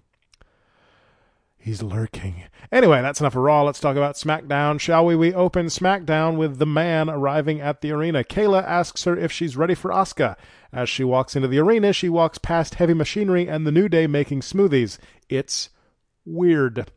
He's 1.62 1.82
lurking. 1.82 2.44
Anyway, 2.72 3.02
that's 3.02 3.20
enough 3.20 3.36
of 3.36 3.42
Raw. 3.42 3.62
Let's 3.64 3.80
talk 3.80 3.94
about 3.96 4.14
SmackDown, 4.14 4.80
shall 4.80 5.04
we? 5.04 5.14
We 5.14 5.34
open 5.34 5.66
SmackDown 5.66 6.38
with 6.38 6.58
the 6.58 6.64
man 6.64 7.10
arriving 7.10 7.60
at 7.60 7.82
the 7.82 7.92
arena. 7.92 8.24
Kayla 8.24 8.64
asks 8.64 9.04
her 9.04 9.14
if 9.14 9.30
she's 9.30 9.58
ready 9.58 9.74
for 9.74 9.90
Asuka. 9.90 10.36
As 10.72 10.88
she 10.88 11.04
walks 11.04 11.36
into 11.36 11.48
the 11.48 11.58
arena, 11.58 11.92
she 11.92 12.08
walks 12.08 12.38
past 12.38 12.76
Heavy 12.76 12.94
Machinery 12.94 13.46
and 13.46 13.66
the 13.66 13.72
New 13.72 13.90
Day 13.90 14.06
making 14.06 14.40
smoothies. 14.40 14.98
It's 15.28 15.68
weird. 16.24 16.90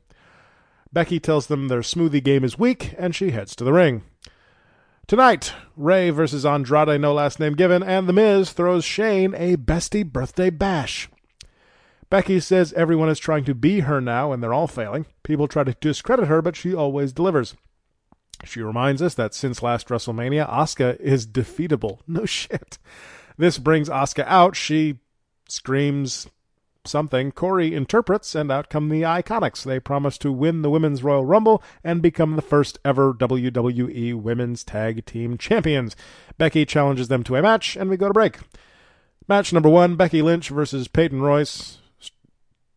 Becky 0.93 1.19
tells 1.19 1.47
them 1.47 1.67
their 1.67 1.81
smoothie 1.81 2.23
game 2.23 2.45
is 2.45 2.57
weak, 2.57 2.93
and 2.97 3.13
she 3.13 3.31
heads 3.31 3.57
to 3.57 3.65
the 3.65 3.73
ring. 3.73 4.03
Tonight, 5.07 5.53
Rey 5.75 6.09
versus 6.09 6.45
Andrade, 6.45 7.01
no 7.01 7.13
last 7.13 7.37
name 7.37 7.55
given, 7.55 7.83
and 7.83 8.07
The 8.07 8.13
Miz 8.13 8.53
throws 8.53 8.85
Shane 8.85 9.35
a 9.35 9.57
bestie 9.57 10.09
birthday 10.09 10.49
bash. 10.49 11.09
Becky 12.13 12.39
says 12.39 12.73
everyone 12.73 13.09
is 13.09 13.17
trying 13.17 13.43
to 13.45 13.55
be 13.55 13.79
her 13.79 13.99
now 13.99 14.31
and 14.31 14.43
they're 14.43 14.53
all 14.53 14.67
failing. 14.67 15.07
People 15.23 15.47
try 15.47 15.63
to 15.63 15.75
discredit 15.81 16.27
her, 16.27 16.43
but 16.43 16.55
she 16.55 16.71
always 16.71 17.11
delivers. 17.11 17.55
She 18.43 18.61
reminds 18.61 19.01
us 19.01 19.15
that 19.15 19.33
since 19.33 19.63
last 19.63 19.87
WrestleMania, 19.87 20.47
Asuka 20.47 20.99
is 20.99 21.25
defeatable. 21.25 22.01
No 22.07 22.27
shit. 22.27 22.77
This 23.35 23.57
brings 23.57 23.89
Asuka 23.89 24.25
out. 24.27 24.55
She 24.55 24.99
screams 25.49 26.27
something. 26.85 27.31
Corey 27.31 27.73
interprets, 27.73 28.35
and 28.35 28.51
out 28.51 28.69
come 28.69 28.89
the 28.89 29.01
Iconics. 29.01 29.63
They 29.63 29.79
promise 29.79 30.19
to 30.19 30.31
win 30.31 30.61
the 30.61 30.69
Women's 30.69 31.03
Royal 31.03 31.25
Rumble 31.25 31.63
and 31.83 31.99
become 31.99 32.35
the 32.35 32.43
first 32.43 32.77
ever 32.85 33.15
WWE 33.15 34.21
Women's 34.21 34.63
Tag 34.63 35.07
Team 35.07 35.35
Champions. 35.39 35.95
Becky 36.37 36.63
challenges 36.63 37.07
them 37.07 37.23
to 37.23 37.37
a 37.37 37.41
match, 37.41 37.75
and 37.75 37.89
we 37.89 37.97
go 37.97 38.07
to 38.07 38.13
break. 38.13 38.37
Match 39.27 39.51
number 39.51 39.69
one 39.69 39.95
Becky 39.95 40.21
Lynch 40.21 40.49
versus 40.49 40.87
Peyton 40.87 41.23
Royce. 41.23 41.79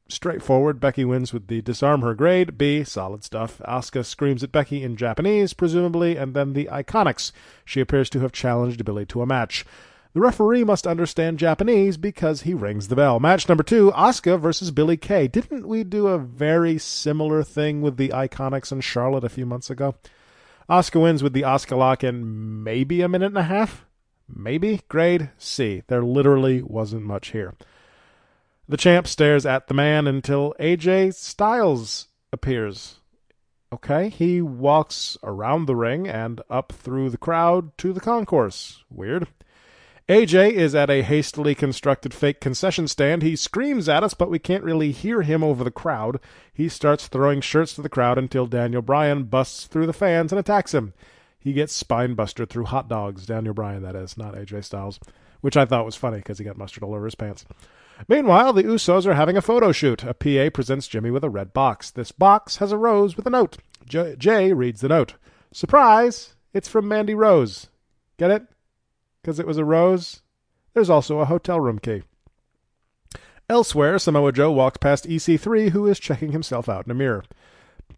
Straightforward, 0.08 0.78
Becky 0.78 1.04
wins 1.04 1.32
with 1.32 1.48
the 1.48 1.60
disarm 1.62 2.02
her 2.02 2.14
grade. 2.14 2.56
B, 2.56 2.84
solid 2.84 3.24
stuff. 3.24 3.60
Asuka 3.66 4.04
screams 4.04 4.44
at 4.44 4.52
Becky 4.52 4.84
in 4.84 4.96
Japanese, 4.96 5.52
presumably, 5.52 6.16
and 6.16 6.32
then 6.32 6.52
the 6.52 6.66
Iconics. 6.66 7.32
She 7.64 7.80
appears 7.80 8.08
to 8.10 8.20
have 8.20 8.30
challenged 8.30 8.84
Billie 8.84 9.06
to 9.06 9.22
a 9.22 9.26
match. 9.26 9.64
The 10.14 10.20
referee 10.20 10.64
must 10.64 10.86
understand 10.86 11.38
Japanese 11.38 11.96
because 11.96 12.42
he 12.42 12.54
rings 12.54 12.88
the 12.88 12.96
bell. 12.96 13.20
Match 13.20 13.48
number 13.48 13.64
two, 13.64 13.90
Asuka 13.94 14.40
versus 14.40 14.70
Billie 14.70 14.96
Kay. 14.96 15.28
Didn't 15.28 15.68
we 15.68 15.84
do 15.84 16.06
a 16.06 16.18
very 16.18 16.78
similar 16.78 17.42
thing 17.42 17.82
with 17.82 17.96
the 17.96 18.08
Iconics 18.10 18.72
and 18.72 18.82
Charlotte 18.82 19.24
a 19.24 19.28
few 19.28 19.44
months 19.44 19.70
ago? 19.70 19.96
Asuka 20.70 21.02
wins 21.02 21.22
with 21.22 21.32
the 21.32 21.42
Asuka 21.42 21.76
lock 21.76 22.02
in 22.02 22.62
maybe 22.62 23.02
a 23.02 23.08
minute 23.08 23.26
and 23.26 23.38
a 23.38 23.42
half? 23.42 23.84
Maybe? 24.28 24.80
Grade 24.88 25.30
C. 25.36 25.82
There 25.88 26.02
literally 26.02 26.62
wasn't 26.62 27.02
much 27.02 27.32
here. 27.32 27.54
The 28.68 28.76
champ 28.76 29.06
stares 29.06 29.46
at 29.46 29.68
the 29.68 29.74
man 29.74 30.08
until 30.08 30.54
AJ 30.58 31.14
Styles 31.14 32.08
appears. 32.32 32.96
Okay, 33.72 34.08
he 34.08 34.42
walks 34.42 35.16
around 35.22 35.66
the 35.66 35.76
ring 35.76 36.08
and 36.08 36.40
up 36.50 36.72
through 36.72 37.10
the 37.10 37.18
crowd 37.18 37.76
to 37.78 37.92
the 37.92 38.00
concourse. 38.00 38.82
Weird. 38.90 39.28
AJ 40.08 40.52
is 40.52 40.74
at 40.74 40.90
a 40.90 41.02
hastily 41.02 41.54
constructed 41.54 42.14
fake 42.14 42.40
concession 42.40 42.86
stand. 42.88 43.22
He 43.22 43.34
screams 43.34 43.88
at 43.88 44.02
us, 44.02 44.14
but 44.14 44.30
we 44.30 44.38
can't 44.38 44.62
really 44.64 44.92
hear 44.92 45.22
him 45.22 45.44
over 45.44 45.62
the 45.62 45.70
crowd. 45.70 46.20
He 46.52 46.68
starts 46.68 47.08
throwing 47.08 47.40
shirts 47.40 47.74
to 47.74 47.82
the 47.82 47.88
crowd 47.88 48.18
until 48.18 48.46
Daniel 48.46 48.82
Bryan 48.82 49.24
busts 49.24 49.66
through 49.66 49.86
the 49.86 49.92
fans 49.92 50.32
and 50.32 50.38
attacks 50.38 50.72
him. 50.72 50.92
He 51.38 51.52
gets 51.52 51.80
spinebuster 51.80 52.48
through 52.48 52.66
hot 52.66 52.88
dogs. 52.88 53.26
Daniel 53.26 53.54
Bryan, 53.54 53.82
that 53.82 53.96
is, 53.96 54.16
not 54.16 54.34
AJ 54.34 54.64
Styles, 54.64 54.98
which 55.40 55.56
I 55.56 55.64
thought 55.64 55.84
was 55.84 55.96
funny 55.96 56.18
because 56.18 56.38
he 56.38 56.44
got 56.44 56.56
mustard 56.56 56.82
all 56.82 56.94
over 56.94 57.04
his 57.04 57.14
pants. 57.14 57.44
Meanwhile, 58.08 58.52
the 58.52 58.64
Usos 58.64 59.06
are 59.06 59.14
having 59.14 59.36
a 59.36 59.42
photo 59.42 59.72
shoot. 59.72 60.04
A 60.04 60.14
PA 60.14 60.50
presents 60.52 60.88
Jimmy 60.88 61.10
with 61.10 61.24
a 61.24 61.30
red 61.30 61.52
box. 61.52 61.90
This 61.90 62.12
box 62.12 62.56
has 62.56 62.72
a 62.72 62.76
rose 62.76 63.16
with 63.16 63.26
a 63.26 63.30
note. 63.30 63.58
J- 63.86 64.16
Jay 64.18 64.52
reads 64.52 64.80
the 64.80 64.88
note. 64.88 65.14
Surprise! 65.52 66.34
It's 66.52 66.68
from 66.68 66.88
Mandy 66.88 67.14
Rose. 67.14 67.68
Get 68.18 68.30
it? 68.30 68.46
Because 69.22 69.38
it 69.38 69.46
was 69.46 69.58
a 69.58 69.64
rose? 69.64 70.22
There's 70.74 70.90
also 70.90 71.18
a 71.18 71.24
hotel 71.26 71.60
room 71.60 71.78
key. 71.78 72.02
Elsewhere, 73.48 73.98
Samoa 73.98 74.32
Joe 74.32 74.50
walks 74.50 74.78
past 74.78 75.06
EC3, 75.06 75.70
who 75.70 75.86
is 75.86 76.00
checking 76.00 76.32
himself 76.32 76.68
out 76.68 76.84
in 76.86 76.90
a 76.90 76.94
mirror. 76.94 77.24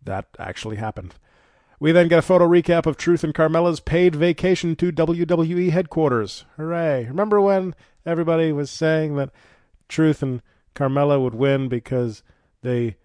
That 0.04 0.26
actually 0.38 0.76
happened. 0.76 1.14
We 1.80 1.92
then 1.92 2.08
get 2.08 2.18
a 2.18 2.22
photo 2.22 2.46
recap 2.46 2.86
of 2.86 2.96
Truth 2.96 3.24
and 3.24 3.34
Carmella's 3.34 3.80
paid 3.80 4.14
vacation 4.16 4.74
to 4.76 4.92
WWE 4.92 5.70
headquarters. 5.70 6.44
Hooray. 6.56 7.06
Remember 7.06 7.40
when 7.40 7.74
everybody 8.04 8.52
was 8.52 8.70
saying 8.70 9.16
that 9.16 9.30
Truth 9.88 10.22
and 10.22 10.42
Carmella 10.74 11.20
would 11.20 11.34
win 11.34 11.68
because 11.68 12.22
they 12.62 12.96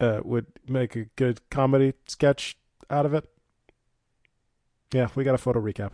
uh, 0.00 0.20
would 0.24 0.46
make 0.68 0.96
a 0.96 1.04
good 1.16 1.48
comedy 1.50 1.94
sketch 2.06 2.56
out 2.90 3.06
of 3.06 3.14
it. 3.14 3.28
Yeah, 4.92 5.08
we 5.14 5.24
got 5.24 5.34
a 5.34 5.38
photo 5.38 5.60
recap. 5.60 5.92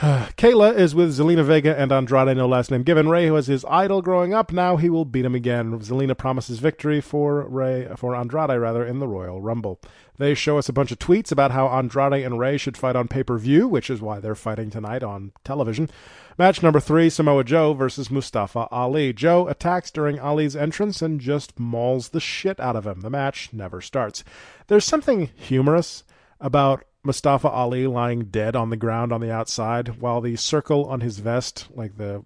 Kayla 0.38 0.74
is 0.78 0.94
with 0.94 1.10
Zelina 1.10 1.44
Vega 1.44 1.78
and 1.78 1.92
Andrade, 1.92 2.34
no 2.34 2.48
last 2.48 2.70
name 2.70 2.84
given. 2.84 3.10
Rey 3.10 3.30
was 3.30 3.48
his 3.48 3.66
idol 3.66 4.00
growing 4.00 4.32
up. 4.32 4.50
Now 4.50 4.78
he 4.78 4.88
will 4.88 5.04
beat 5.04 5.26
him 5.26 5.34
again. 5.34 5.78
Zelina 5.80 6.16
promises 6.16 6.58
victory 6.58 7.02
for 7.02 7.46
Rey, 7.46 7.86
for 7.98 8.16
Andrade 8.16 8.58
rather, 8.58 8.82
in 8.82 8.98
the 8.98 9.06
Royal 9.06 9.42
Rumble. 9.42 9.78
They 10.16 10.32
show 10.32 10.56
us 10.56 10.70
a 10.70 10.72
bunch 10.72 10.90
of 10.90 10.98
tweets 10.98 11.30
about 11.30 11.50
how 11.50 11.68
Andrade 11.68 12.24
and 12.24 12.38
Rey 12.38 12.56
should 12.56 12.78
fight 12.78 12.96
on 12.96 13.08
pay 13.08 13.22
per 13.22 13.36
view, 13.36 13.68
which 13.68 13.90
is 13.90 14.00
why 14.00 14.20
they're 14.20 14.34
fighting 14.34 14.70
tonight 14.70 15.02
on 15.02 15.32
television. 15.44 15.90
Match 16.38 16.62
number 16.62 16.80
three: 16.80 17.10
Samoa 17.10 17.44
Joe 17.44 17.74
versus 17.74 18.10
Mustafa 18.10 18.68
Ali. 18.70 19.12
Joe 19.12 19.48
attacks 19.48 19.90
during 19.90 20.18
Ali's 20.18 20.56
entrance 20.56 21.02
and 21.02 21.20
just 21.20 21.60
mauls 21.60 22.08
the 22.08 22.20
shit 22.20 22.58
out 22.58 22.74
of 22.74 22.86
him. 22.86 23.02
The 23.02 23.10
match 23.10 23.50
never 23.52 23.82
starts. 23.82 24.24
There's 24.68 24.86
something 24.86 25.28
humorous 25.34 26.04
about 26.40 26.84
Mustafa 27.02 27.48
Ali 27.48 27.86
lying 27.86 28.24
dead 28.26 28.54
on 28.54 28.70
the 28.70 28.76
ground 28.76 29.12
on 29.12 29.20
the 29.20 29.32
outside, 29.32 30.00
while 30.00 30.20
the 30.20 30.36
circle 30.36 30.84
on 30.86 31.00
his 31.00 31.18
vest, 31.18 31.68
like 31.74 31.96
the 31.96 32.22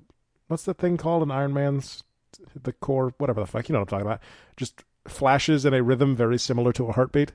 what's 0.49 0.65
the 0.65 0.75
thing 0.75 0.97
called 0.97 1.23
in 1.23 1.31
Iron 1.31 1.55
Man's 1.55 2.03
the 2.63 2.73
core, 2.73 3.15
whatever 3.19 3.41
the 3.41 3.47
fuck, 3.47 3.69
you 3.69 3.73
know 3.73 3.81
what 3.81 3.93
I'm 3.93 3.99
talking 3.99 4.07
about, 4.07 4.21
just 4.57 4.85
flashes 5.07 5.65
in 5.65 5.75
a 5.75 5.83
rhythm 5.83 6.17
very 6.17 6.39
similar 6.39 6.73
to 6.73 6.87
a 6.87 6.93
heartbeat. 6.93 7.33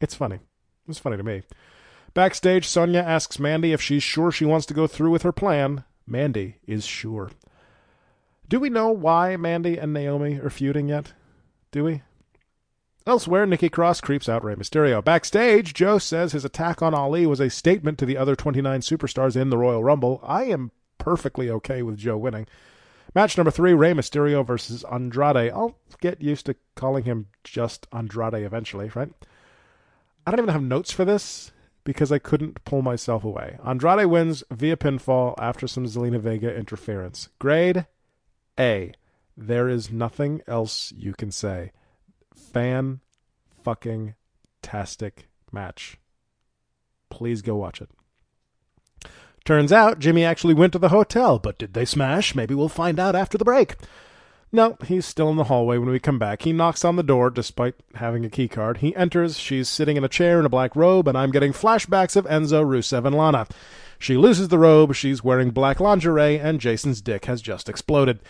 It's 0.00 0.14
funny. 0.14 0.40
It's 0.88 0.98
funny 0.98 1.16
to 1.16 1.22
me. 1.22 1.42
Backstage, 2.14 2.66
Sonya 2.66 3.00
asks 3.00 3.38
Mandy 3.38 3.72
if 3.72 3.80
she's 3.80 4.02
sure 4.02 4.32
she 4.32 4.44
wants 4.44 4.66
to 4.66 4.74
go 4.74 4.86
through 4.86 5.10
with 5.10 5.22
her 5.22 5.32
plan. 5.32 5.84
Mandy 6.06 6.56
is 6.66 6.86
sure. 6.86 7.30
Do 8.48 8.58
we 8.58 8.70
know 8.70 8.90
why 8.90 9.36
Mandy 9.36 9.76
and 9.76 9.92
Naomi 9.92 10.40
are 10.40 10.50
feuding 10.50 10.88
yet? 10.88 11.12
Do 11.70 11.84
we? 11.84 12.02
Elsewhere, 13.08 13.46
Nikki 13.46 13.70
Cross 13.70 14.02
creeps 14.02 14.28
out 14.28 14.44
Rey 14.44 14.54
Mysterio. 14.54 15.02
Backstage, 15.02 15.72
Joe 15.72 15.96
says 15.96 16.32
his 16.32 16.44
attack 16.44 16.82
on 16.82 16.92
Ali 16.92 17.24
was 17.24 17.40
a 17.40 17.48
statement 17.48 17.96
to 17.96 18.04
the 18.04 18.18
other 18.18 18.36
29 18.36 18.80
superstars 18.80 19.34
in 19.34 19.48
the 19.48 19.56
Royal 19.56 19.82
Rumble. 19.82 20.20
I 20.22 20.44
am 20.44 20.72
perfectly 20.98 21.48
okay 21.48 21.82
with 21.82 21.96
Joe 21.96 22.18
winning. 22.18 22.46
Match 23.14 23.38
number 23.38 23.50
three 23.50 23.72
Rey 23.72 23.94
Mysterio 23.94 24.46
versus 24.46 24.84
Andrade. 24.92 25.50
I'll 25.50 25.78
get 26.02 26.20
used 26.20 26.44
to 26.46 26.56
calling 26.74 27.04
him 27.04 27.28
just 27.44 27.86
Andrade 27.94 28.44
eventually, 28.44 28.90
right? 28.94 29.10
I 30.26 30.30
don't 30.30 30.40
even 30.40 30.52
have 30.52 30.62
notes 30.62 30.92
for 30.92 31.06
this 31.06 31.50
because 31.84 32.12
I 32.12 32.18
couldn't 32.18 32.62
pull 32.66 32.82
myself 32.82 33.24
away. 33.24 33.56
Andrade 33.64 34.04
wins 34.04 34.44
via 34.50 34.76
pinfall 34.76 35.34
after 35.38 35.66
some 35.66 35.86
Zelina 35.86 36.20
Vega 36.20 36.54
interference. 36.54 37.30
Grade 37.38 37.86
A. 38.60 38.92
There 39.34 39.66
is 39.66 39.90
nothing 39.90 40.42
else 40.46 40.92
you 40.94 41.14
can 41.14 41.30
say. 41.30 41.72
Fan 42.52 43.00
fucking 43.62 44.14
tastic 44.62 45.28
match. 45.52 45.98
Please 47.10 47.42
go 47.42 47.56
watch 47.56 47.80
it. 47.80 47.90
Turns 49.44 49.72
out 49.72 49.98
Jimmy 49.98 50.24
actually 50.24 50.54
went 50.54 50.72
to 50.74 50.78
the 50.78 50.90
hotel, 50.90 51.38
but 51.38 51.58
did 51.58 51.74
they 51.74 51.84
smash? 51.84 52.34
Maybe 52.34 52.54
we'll 52.54 52.68
find 52.68 53.00
out 53.00 53.16
after 53.16 53.38
the 53.38 53.44
break. 53.44 53.76
No, 54.50 54.78
he's 54.86 55.04
still 55.04 55.28
in 55.30 55.36
the 55.36 55.44
hallway 55.44 55.76
when 55.76 55.90
we 55.90 55.98
come 55.98 56.18
back. 56.18 56.42
He 56.42 56.52
knocks 56.52 56.84
on 56.84 56.96
the 56.96 57.02
door 57.02 57.28
despite 57.28 57.74
having 57.94 58.24
a 58.24 58.30
key 58.30 58.48
card. 58.48 58.78
He 58.78 58.96
enters. 58.96 59.38
She's 59.38 59.68
sitting 59.68 59.96
in 59.96 60.04
a 60.04 60.08
chair 60.08 60.38
in 60.38 60.46
a 60.46 60.50
black 60.50 60.74
robe, 60.74 61.06
and 61.06 61.18
I'm 61.18 61.30
getting 61.30 61.52
flashbacks 61.52 62.16
of 62.16 62.24
Enzo, 62.26 62.64
Rusev, 62.64 63.06
and 63.06 63.14
Lana. 63.14 63.46
She 63.98 64.16
loses 64.16 64.48
the 64.48 64.58
robe. 64.58 64.94
She's 64.94 65.22
wearing 65.22 65.50
black 65.50 65.80
lingerie, 65.80 66.38
and 66.38 66.60
Jason's 66.60 67.02
dick 67.02 67.26
has 67.26 67.42
just 67.42 67.68
exploded. 67.68 68.20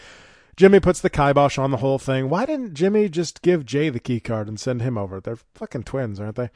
Jimmy 0.59 0.81
puts 0.81 1.01
the 1.01 1.09
kibosh 1.09 1.57
on 1.57 1.71
the 1.71 1.77
whole 1.77 2.01
thing. 2.01 2.29
Why 2.29 2.45
didn't 2.45 2.75
Jimmy 2.75 3.09
just 3.09 3.43
give 3.43 3.65
Jay 3.65 3.91
the 3.91 4.01
key 4.01 4.19
card 4.19 4.49
and 4.49 4.59
send 4.59 4.83
him 4.83 4.99
over? 4.99 5.21
They're 5.21 5.39
fucking 5.55 5.85
twins, 5.85 6.19
aren't 6.19 6.35
they? 6.35 6.51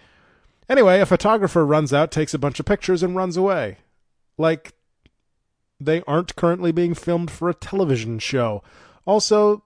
Anyway, 0.69 0.99
a 0.99 1.07
photographer 1.07 1.65
runs 1.65 1.93
out, 1.93 2.11
takes 2.11 2.35
a 2.35 2.39
bunch 2.39 2.59
of 2.59 2.67
pictures, 2.67 3.05
and 3.05 3.15
runs 3.15 3.37
away. 3.37 3.77
Like 4.37 4.73
they 5.79 6.03
aren't 6.09 6.35
currently 6.35 6.73
being 6.73 6.95
filmed 6.95 7.31
for 7.31 7.49
a 7.49 7.55
television 7.55 8.19
show. 8.19 8.65
Also, 9.05 9.63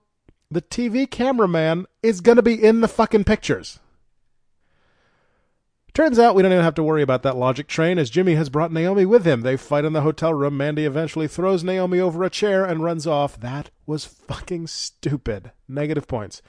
the 0.51 0.61
TV 0.61 1.09
cameraman 1.09 1.87
is 2.03 2.21
going 2.21 2.35
to 2.35 2.43
be 2.43 2.63
in 2.63 2.81
the 2.81 2.87
fucking 2.87 3.23
pictures. 3.23 3.79
Turns 5.97 6.19
out 6.19 6.35
we 6.35 6.43
don't 6.43 6.51
even 6.51 6.63
have 6.63 6.75
to 6.75 6.83
worry 6.83 7.01
about 7.01 7.23
that 7.23 7.37
logic 7.37 7.65
train 7.65 7.97
as 7.97 8.11
Jimmy 8.11 8.35
has 8.35 8.49
brought 8.49 8.71
Naomi 8.71 9.03
with 9.03 9.25
him. 9.25 9.41
They 9.41 9.57
fight 9.57 9.83
in 9.83 9.93
the 9.93 10.03
hotel 10.03 10.31
room. 10.31 10.55
Mandy 10.55 10.85
eventually 10.85 11.27
throws 11.27 11.63
Naomi 11.63 11.99
over 11.99 12.23
a 12.23 12.29
chair 12.29 12.63
and 12.63 12.83
runs 12.83 13.07
off. 13.07 13.39
That 13.39 13.71
was 13.87 14.05
fucking 14.05 14.67
stupid. 14.67 15.53
Negative 15.67 16.07
points. 16.07 16.43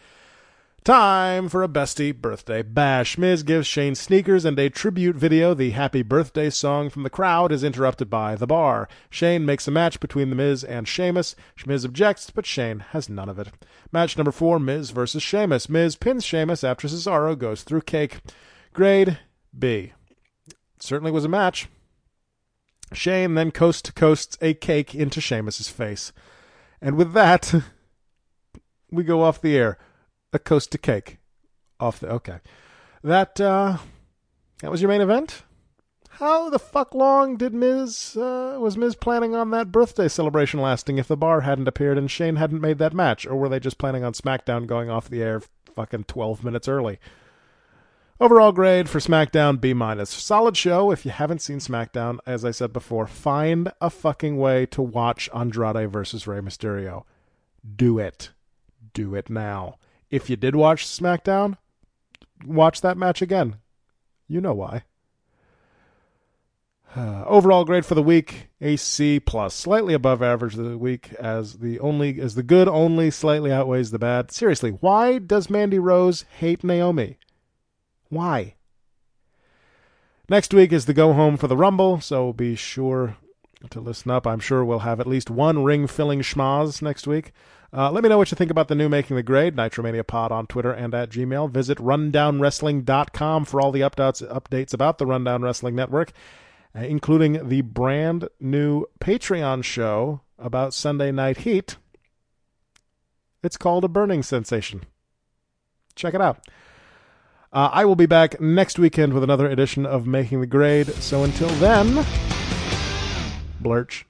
Time 0.85 1.49
for 1.49 1.62
a 1.62 1.69
bestie 1.69 2.14
birthday 2.14 2.61
bash. 2.61 3.17
Miz 3.17 3.43
gives 3.43 3.67
Shane 3.67 3.95
sneakers 3.95 4.45
and 4.45 4.59
a 4.59 4.69
tribute 4.69 5.17
video. 5.17 5.55
The 5.55 5.71
happy 5.71 6.02
birthday 6.02 6.51
song 6.51 6.90
from 6.90 7.03
the 7.03 7.09
crowd 7.09 7.51
is 7.51 7.64
interrupted 7.64 8.11
by 8.11 8.37
the 8.37 8.46
bar. 8.46 8.87
Shane 9.09 9.46
makes 9.46 9.66
a 9.66 9.70
match 9.70 9.99
between 9.99 10.29
The 10.29 10.37
Miz 10.37 10.62
and 10.62 10.87
Sheamus. 10.87 11.35
Miz 11.64 11.87
objects, 11.87 12.29
but 12.29 12.44
Shane 12.44 12.81
has 12.90 13.09
none 13.09 13.31
of 13.31 13.38
it. 13.38 13.49
Match 13.92 14.18
number 14.18 14.31
four 14.31 14.61
Miz 14.61 14.90
versus 14.90 15.23
Sheamus. 15.23 15.70
Miz 15.70 15.96
pins 15.96 16.23
Sheamus 16.23 16.62
after 16.62 16.87
Cesaro 16.87 17.35
goes 17.35 17.62
through 17.62 17.81
cake. 17.81 18.18
Grade 18.75 19.18
B. 19.57 19.93
certainly 20.81 21.11
was 21.11 21.25
a 21.25 21.29
match. 21.29 21.69
Shane 22.93 23.35
then 23.35 23.51
coast 23.51 23.85
to 23.87 23.93
coasts 23.93 24.39
a 24.41 24.55
cake 24.55 24.95
into 24.95 25.21
Sheamus's 25.21 25.69
face. 25.69 26.13
And 26.81 26.97
with 26.97 27.13
that, 27.13 27.55
we 28.91 29.05
go 29.05 29.23
off 29.23 29.41
the 29.41 29.57
air 29.57 29.79
a 30.33 30.39
coast 30.39 30.73
to 30.73 30.79
cake 30.79 31.19
off 31.81 32.01
the 32.01 32.09
okay. 32.11 32.41
That 33.03 33.41
uh 33.41 33.79
that 34.61 34.71
was 34.71 34.83
your 34.83 34.89
main 34.89 35.01
event? 35.01 35.43
How 36.11 36.51
the 36.51 36.59
fuck 36.59 36.95
long 36.95 37.37
did 37.37 37.55
Miz 37.55 38.17
uh, 38.17 38.57
was 38.59 38.77
Miz 38.77 38.97
planning 38.97 39.37
on 39.37 39.51
that 39.51 39.71
birthday 39.71 40.09
celebration 40.09 40.61
lasting 40.61 40.99
if 40.99 41.07
the 41.07 41.17
bar 41.17 41.43
hadn't 41.43 41.69
appeared 41.69 41.97
and 41.97 42.11
Shane 42.11 42.37
hadn't 42.37 42.61
made 42.61 42.79
that 42.79 42.93
match, 42.93 43.25
or 43.25 43.37
were 43.37 43.49
they 43.49 43.61
just 43.61 43.79
planning 43.79 44.03
on 44.03 44.15
SmackDown 44.15 44.67
going 44.67 44.91
off 44.91 45.09
the 45.09 45.23
air 45.23 45.43
fucking 45.77 46.05
twelve 46.05 46.43
minutes 46.43 46.67
early? 46.67 46.99
Overall 48.20 48.50
grade 48.50 48.88
for 48.88 48.98
SmackDown 48.98 49.61
B 49.61 49.72
minus. 49.72 50.11
Solid 50.11 50.57
show. 50.57 50.90
If 50.90 51.04
you 51.04 51.12
haven't 51.12 51.40
seen 51.40 51.59
SmackDown, 51.59 52.18
as 52.26 52.44
I 52.44 52.50
said 52.50 52.72
before, 52.72 53.07
find 53.07 53.70
a 53.81 53.90
fucking 53.90 54.37
way 54.37 54.66
to 54.66 54.83
watch 54.83 55.31
Andrade 55.33 55.92
versus 55.92 56.26
Rey 56.26 56.40
Mysterio. 56.40 57.04
Do 57.76 58.00
it. 58.00 58.31
Do 58.92 59.14
it 59.14 59.31
now. 59.31 59.76
If 60.11 60.28
you 60.28 60.35
did 60.35 60.57
watch 60.57 60.85
SmackDown, 60.85 61.59
watch 62.44 62.81
that 62.81 62.98
match 62.98 63.22
again. 63.22 63.59
You 64.26 64.40
know 64.40 64.54
why. 64.54 64.83
Uh, 66.96 67.22
overall 67.26 67.64
grade 67.64 67.87
for 67.87 67.94
the 67.94 68.02
week 68.02 68.48
a 68.61 68.74
C 68.74 69.20
plus, 69.20 69.54
slightly 69.54 69.94
above 69.94 70.24
average 70.24 70.57
of 70.57 70.64
the 70.64 70.76
week, 70.76 71.12
as 71.20 71.59
the 71.59 71.78
only 71.78 72.20
as 72.20 72.35
the 72.35 72.42
good 72.42 72.66
only 72.66 73.12
slightly 73.12 73.52
outweighs 73.52 73.92
the 73.92 73.98
bad. 74.00 74.33
Seriously, 74.33 74.70
why 74.70 75.18
does 75.18 75.48
Mandy 75.48 75.78
Rose 75.78 76.24
hate 76.38 76.64
Naomi? 76.64 77.16
Why? 78.09 78.55
Next 80.29 80.53
week 80.53 80.73
is 80.73 80.87
the 80.87 80.94
go 80.94 81.14
home 81.14 81.37
for 81.37 81.49
the 81.49 81.57
Rumble, 81.57 82.01
so 82.01 82.33
be 82.33 82.55
sure 82.55 83.16
to 83.71 83.81
listen 83.81 84.11
up. 84.11 84.27
I'm 84.27 84.40
sure 84.40 84.64
we'll 84.64 84.81
have 84.81 85.01
at 85.01 85.07
least 85.07 85.31
one 85.31 85.64
ring 85.64 85.87
filling 85.87 86.21
schmozz 86.21 86.83
next 86.83 87.07
week. 87.07 87.33
Uh, 87.73 87.90
let 87.90 88.03
me 88.03 88.09
know 88.09 88.16
what 88.16 88.31
you 88.31 88.37
think 88.37 88.51
about 88.51 88.68
the 88.68 88.75
new 88.75 88.88
Making 88.88 89.16
the 89.16 89.23
Grade, 89.23 89.55
Nitromania 89.55 90.07
Pod 90.07 90.33
on 90.33 90.47
Twitter 90.47 90.73
and 90.73 90.94
at 90.94 91.11
Gmail. 91.11 91.51
Visit 91.51 91.79
rundownwrestling.com 91.79 93.44
for 93.44 93.61
all 93.61 93.73
the 93.73 93.81
updates, 93.81 94.27
updates 94.27 94.73
about 94.73 94.99
the 94.99 95.07
Rundown 95.07 95.42
Wrestling 95.42 95.75
Network, 95.75 96.12
uh, 96.75 96.81
including 96.81 97.49
the 97.49 97.61
brand 97.61 98.29
new 98.40 98.87
Patreon 99.01 99.64
show 99.64 100.23
about 100.38 100.73
Sunday 100.73 101.12
Night 101.12 101.38
Heat. 101.38 101.77
It's 103.42 103.57
called 103.57 103.85
A 103.85 103.88
Burning 103.88 104.23
Sensation. 104.23 104.85
Check 105.94 106.14
it 106.14 106.21
out. 106.21 106.47
Uh, 107.51 107.71
I 107.73 107.87
will 107.87 107.97
be 107.97 108.07
back 108.07 108.41
next 108.41 108.79
weekend 108.79 109.15
with 109.15 109.25
another 109.25 109.49
edition 109.49 109.87
of 109.87 110.07
Making 110.07 110.43
the 110.43 110.47
Grade. 110.47 110.89
So 110.95 111.25
until 111.25 111.49
then, 111.49 112.05
Blurch. 113.63 114.05